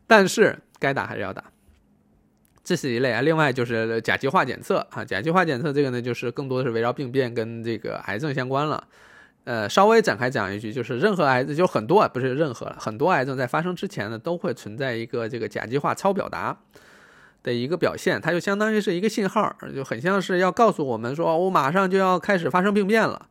[0.08, 1.44] 但是该打还是要打，
[2.64, 3.20] 这是一类啊。
[3.20, 8.88] 另外就是甲基化检测啊，甲基化检测这个呢，就是更多的是围绕病变跟这个癌症相关了。
[9.44, 16.56] 呃，稍微展开讲一句，就是任何癌症，就很多啊，不是任何了，很多癌症在发生之前呢，都会存在一个这个甲基化超表达
[17.42, 23.26] 的一个表现，它就相当于是一个信号，就很像是要告诉我们说，我马上就要开始发生病变了。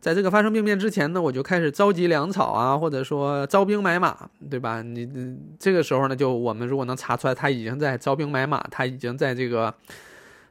[0.00, 4.16] 在这个发生病变之前呢，我就开始召集粮草啊，或者说招兵买马，
[4.50, 4.82] 对吧？
[4.82, 9.74] 你这个时候呢，就我们如果能查出来，他已经在招兵买马，他已经在这个。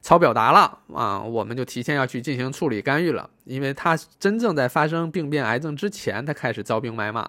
[0.03, 7.27] 超表达了啊，我们就提前要去进行处理干预了，因为他真正在发生病变癌症之前，他开始招兵买马，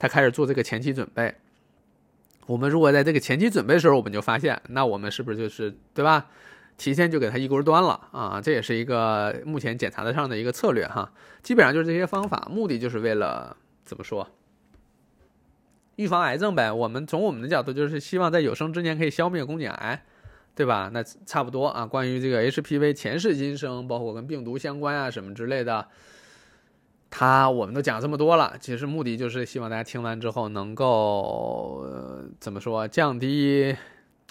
[0.00, 1.32] 他开始做这个前期准备。
[2.46, 6.26] 我们如果在这个前期准备的时候，我们就发现，那我们是不是就是对吧？
[6.76, 8.40] 提前就给他一锅端了啊？
[8.40, 11.12] 这也是一个目前检查的上的一个策略哈。
[11.44, 14.28] 基本上就是这些方法，目的就是为了怎么说？
[15.94, 16.72] 预防癌症呗。
[16.72, 20.04] 我们从我们的角度就是希望在有生之年可以消灭宫颈癌。
[20.58, 20.90] 对吧？
[20.92, 21.86] 那差不多啊。
[21.86, 25.86] 关于这个 HPV 前世今生，包括跟病毒相关啊什么之类的，
[27.08, 28.56] 它我们都讲这么多了。
[28.58, 31.86] 其实目的就是希望大家听完之后能够
[32.40, 33.76] 怎么说，降低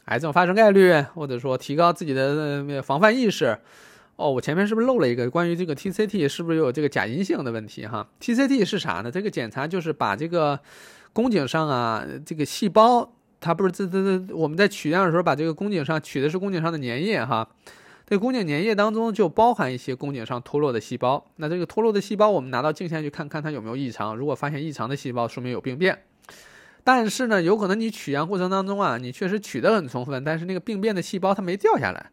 [0.04, 3.58] 癌症发生概率，或者说提高自己的防范意识。
[4.18, 7.88] 哦，我前面是不是漏了一个关于这个 TCT 是不是有这个假阴性的问题？
[7.88, 9.10] 哈，TCT 是啥呢？
[9.10, 10.60] 这个检查就是把这个
[11.14, 13.14] 宫颈上啊这个细胞。
[13.40, 17.48] 它不是这这这，我们在取样的时候，把这个宫颈上取的是宫颈上的粘液哈，
[18.06, 21.26] 这宫颈粘液当中就包含一些宫颈上脱落的细胞。
[21.36, 24.16] 那这个脱落的细胞，我们拿到镜下去看看它有没有异常。
[24.16, 26.04] 如果发现异常的细胞，说明有病变。
[26.84, 32.12] 但是呢，有可能你取样过程当中啊，你确实取得很充分，但是那个病变的细胞它没掉下来，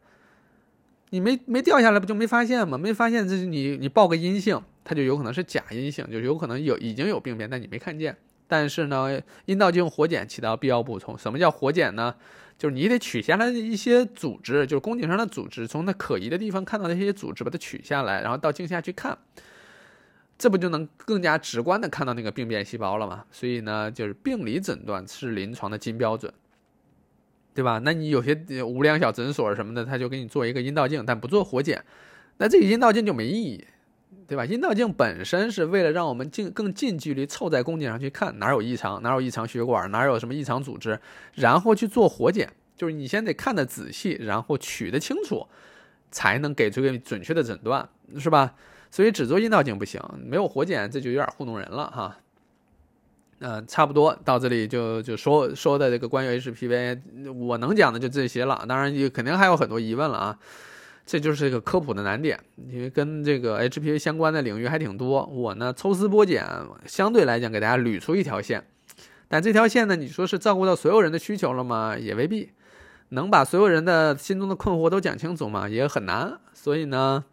[1.10, 2.76] 你没没掉下来，不就没发现吗？
[2.76, 8.16] 没发现，这是你你报个阴性，它就有可能是假阴性，就有可能有已经有病变，但你没看见。
[8.46, 11.16] 但是呢，阴道镜活检起到必要补充。
[11.16, 12.14] 什么叫活检呢？
[12.56, 19.18] 就是你得取下来一些组织，就是宫颈上的组织，从那可疑的地方看到那些组织，把它取下来，然后到镜下去看，
[20.38, 23.24] 这不就能更加直观的看到那个病变细胞了吗？
[23.32, 26.32] 所以呢，就是病理诊断是临床的金标准，
[27.54, 27.80] 对吧？
[27.84, 31.84] 那你有些无良小诊所什么的，他就给你做一个阴道镜，但不做活检，
[32.36, 33.64] 那这个阴道镜就没意义。
[34.26, 34.44] 对吧？
[34.44, 40.98] 阴道镜本身是为了让我们近更近距离凑在宫颈上去看哪有异常，哪有异常血管，哪有什么异常组织，
[41.34, 42.50] 然后去做活检。
[42.76, 45.46] 就是你先得看得仔细，然后取得清楚，
[46.10, 47.88] 才能给出个准确的诊断，
[48.18, 48.54] 是吧？
[48.90, 52.18] 所以只做阴道镜不行，没有活检这就有点糊弄人了哈。
[53.40, 58.64] 嗯，差不多到这里就就说说的这个关于 HPV，我能讲的就这些了。
[58.68, 60.38] 当然，也肯定还有很多疑问了啊。
[61.06, 62.38] 这就是一个科普的难点，
[62.70, 65.24] 因为跟这个 HPV 相关的领域还挺多。
[65.26, 66.42] 我呢抽丝剥茧，
[66.86, 68.64] 相对来讲给大家捋出一条线。
[69.28, 71.96] 但这条线呢，你说是照顾到所有人的需求了吗？
[71.98, 72.50] 也未必。
[73.10, 75.68] 能把所有人的心中的困惑都讲清楚吗？
[75.68, 76.40] 也很难。
[76.52, 77.24] 所以呢，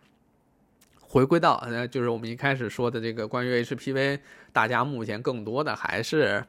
[1.00, 4.20] 回归到呃，就是我们一开始说的这个关于 HPV，
[4.52, 6.44] 大家目前更多的还是。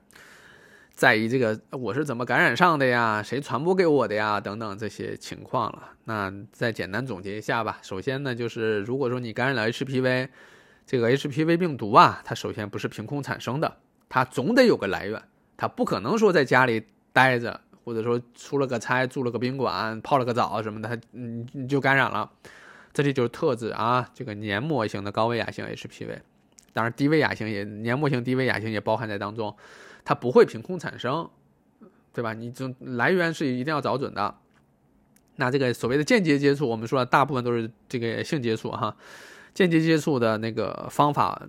[0.93, 3.23] 在意这个我是怎么感染上的呀？
[3.23, 4.41] 谁传播给我的呀？
[4.41, 5.89] 等等这些情况了。
[6.05, 7.79] 那再简单总结一下吧。
[7.83, 10.29] 首先呢，就是如果说你感染了 HPV，
[10.87, 13.79] 这个 HPV 病毒啊，它首先不是凭空产生的，
[14.09, 15.21] 它总得有个来源，
[15.57, 22.31] 它不可能说在家里待着，或者说出了个差、住了个宾馆、泡了个澡什么的，它你你就感染了。
[22.93, 26.19] 这里就是特指啊，这个黏膜型的高危亚型 HPV，
[26.75, 29.57] 当然低危亚型也黏膜型低危亚型也包含在当中。
[30.05, 31.29] 它不会凭空产生，
[32.13, 32.33] 对吧？
[32.33, 34.35] 你这来源是一定要找准的。
[35.37, 38.95] 那这个所谓的间接接触，我们说大部分都是这个性接触哈。
[39.55, 41.43] 间接接触的那个方法，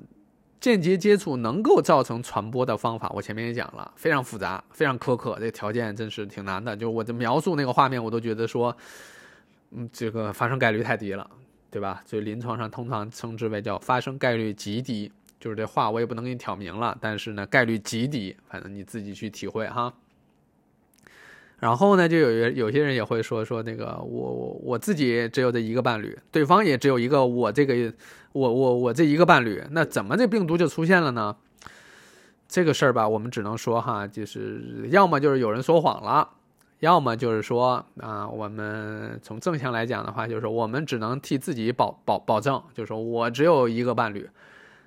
[0.60, 6.76] 间接接触能够造成传播的方法，我前面也讲了，非常复杂，非常苛刻，这个条件真是挺难的。
[6.76, 8.76] 就我这描述那个画面，我都觉得说，
[9.72, 11.30] 嗯，这个发生概率太低了，
[11.72, 12.04] 对吧？
[12.06, 15.12] 所以临床上通常称之为叫发生概率极低。
[15.44, 19.94] 就是这话我也不能给你挑明了，但是呢概率极低，反正你自己去体会哈。
[21.60, 27.94] 然后呢，就有有些人也会说说那个我我我自己只有这一个伴侣，对方也只有一个我这个
[28.32, 31.36] 我我我这一个伴侣，那怎么这病毒就出现了呢？
[32.48, 36.30] 这个事儿吧，我们只能说哈，就是要么就是有人说谎了，
[36.80, 44.30] 要么就是说啊，我们从正向来讲的话，就是我们只能替自己保保保证，就是说我只有一个伴侣。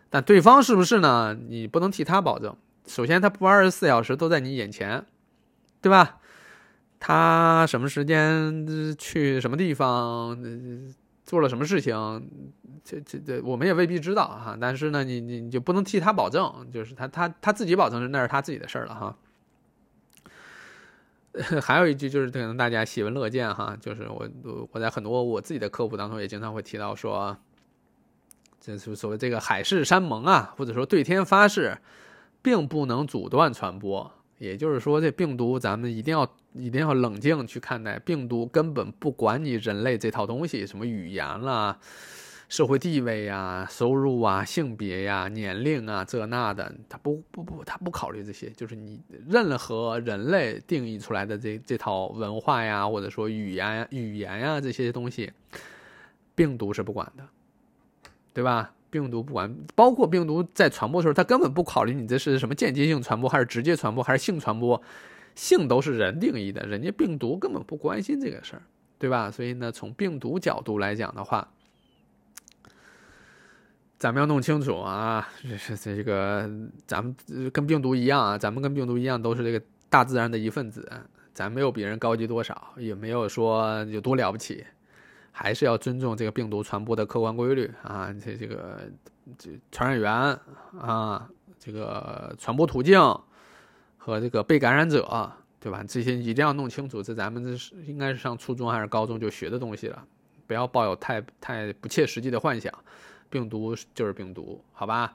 [0.09, 1.37] 但对方是不是呢？
[1.49, 2.57] 你不能替他保证。
[2.87, 5.05] 首先，他不二十四小时都在你眼前，
[5.83, 6.19] 对吧？
[7.01, 10.39] 他什么时间去什么地方，
[11.25, 11.95] 做了什么事情，
[12.85, 14.57] 这这这我们也未必知道哈。
[14.61, 19.17] 但是呢，你你你就不能替他保证，就是他他他自己保证那是他自己的事儿了哈。
[21.61, 24.29] 还有一句就是可能大家喜闻乐见哈，就是我
[24.71, 27.37] 我在很多我自己的科普当中也经常会提到说。
[28.67, 31.79] 这是所谓这个海誓山盟啊，或者说对天发誓，
[32.43, 34.11] 并不能阻断传播。
[34.39, 41.79] 也就是说，这病毒咱们一定要一定要冷静去看待，病毒根本不管你人类这套东西，什么语言啦、
[42.49, 48.51] 社会地位呀、收入啊、性别呀、年龄啊这那的，他不不不，他不考虑这些。
[48.51, 55.33] 就是你任何人类定义出来的这这套文化呀，或者说语言语言呀这些东西，
[56.35, 57.25] 病毒是不管的。
[58.37, 58.71] 对吧？
[58.91, 64.81] 病毒不管，包括病毒在传播的时候，它根本不考虑你这是什么间接性传播，还是直接传播，还是性传播，
[65.35, 68.63] 性都是人定义的，人家病毒根本不关心这个事儿，
[68.99, 69.31] 对吧？
[69.31, 71.49] 所以呢，从病毒角度来讲的话，
[73.97, 75.27] 咱们要弄清楚啊，
[75.67, 76.47] 这这个
[76.87, 77.17] 咱们
[77.51, 80.87] 跟病毒一样啊，咱们跟病毒一样都是这个大自然的一份子，
[81.33, 84.63] 咱没有比人高级多少，也没有说有多了不起。
[85.39, 88.81] 还是要尊重这个病毒传播的客观规律啊，这这个
[89.37, 90.11] 这传染源
[90.81, 91.29] 啊，
[91.59, 92.99] 这个传播途径
[93.99, 95.31] 和这个被感染者，
[95.61, 95.85] 对吧？
[95.87, 97.03] 这些一定要弄清楚。
[97.03, 100.03] 这咱们这是应该是上初中还是高中就学的东西了，
[100.47, 102.73] 不要抱有太太不切实际的幻想。
[103.29, 105.13] 病毒就是病毒，好吧？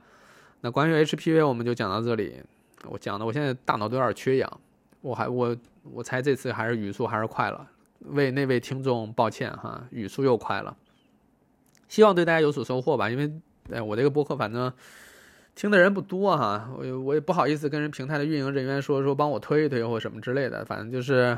[0.59, 2.39] 那关于 HPV 我们就讲到这里。
[2.83, 4.61] 我讲的我现在大脑都有点缺氧，
[5.01, 7.67] 我还我我猜这次还是语速还是快了。
[8.05, 10.75] 为那位听众抱歉哈，语速又快了。
[11.87, 13.31] 希望对大家有所收获吧，因为
[13.69, 14.71] 哎，我这个播客反正
[15.55, 21.37] 听的人不多哈，我我也不好意思跟人平台的运营人员说说帮我推一推或什么之类的，反正就是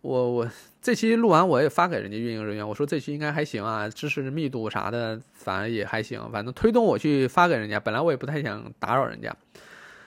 [0.00, 0.50] 我我
[0.82, 9.34] 这期录完我也发给人家运营人员，我说这期应该还行啊，知识密度啥的反正也还行，反正推动我去发给人家，本来我也不太想打扰人家，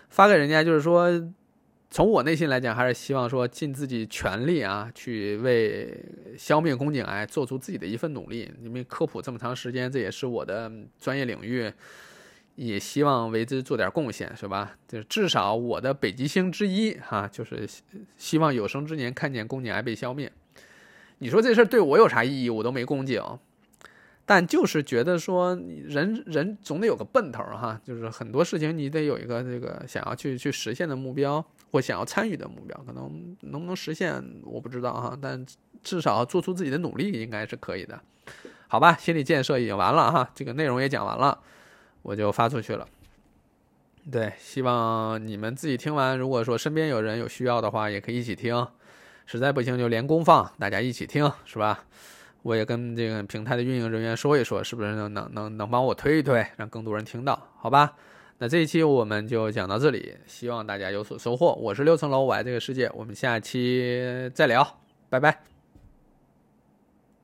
[0.10, 1.10] 发给人家就是说。
[1.94, 5.94] 从我内心来讲，还是希望说尽自己全力啊，去为
[6.38, 8.50] 消灭宫颈癌做出自己的一份努力。
[8.64, 11.70] 因为科普这么长时间，这也是我的专业领域，
[12.56, 14.78] 也希望为之做点贡献，是吧？
[14.88, 17.68] 就是至少我的北极星之一哈，就是
[18.16, 20.32] 希望有生之年看见宫颈癌被消灭。
[21.18, 22.50] 你说这事儿对我有啥意义？
[22.50, 23.22] 我都没宫颈。
[24.26, 35.46] 但就是觉得说，人人总得有个奔头哈，就是很多事情你得有一个这个想要去去实现的目标，或想要参与的目标，可能能不能实现我不知道哈，但
[35.82, 38.00] 至少做出自己的努力应该是可以的，
[38.68, 38.96] 好吧？
[38.96, 41.40] 心理建设已经完了哈，这个内容也讲完了，
[42.02, 42.88] 我就发出去了。
[44.12, 48.68] 对，希望你们自己听完，如果说身边有人有需要的话，也可以一起听。
[49.28, 51.86] 实在不行就连公放，大家一起听，是吧？
[52.42, 57.48] 我也跟这个平台的运营人员说一说，是不是能能能能帮我推一推，让更多人听到？
[57.60, 57.94] 好吧？
[58.42, 61.54] 那这一期我们就讲到这里，希望大家有所收获。
[61.62, 64.80] 我是六层楼，我爱这个世界，我们下期再聊，
[65.12, 65.51] 拜拜。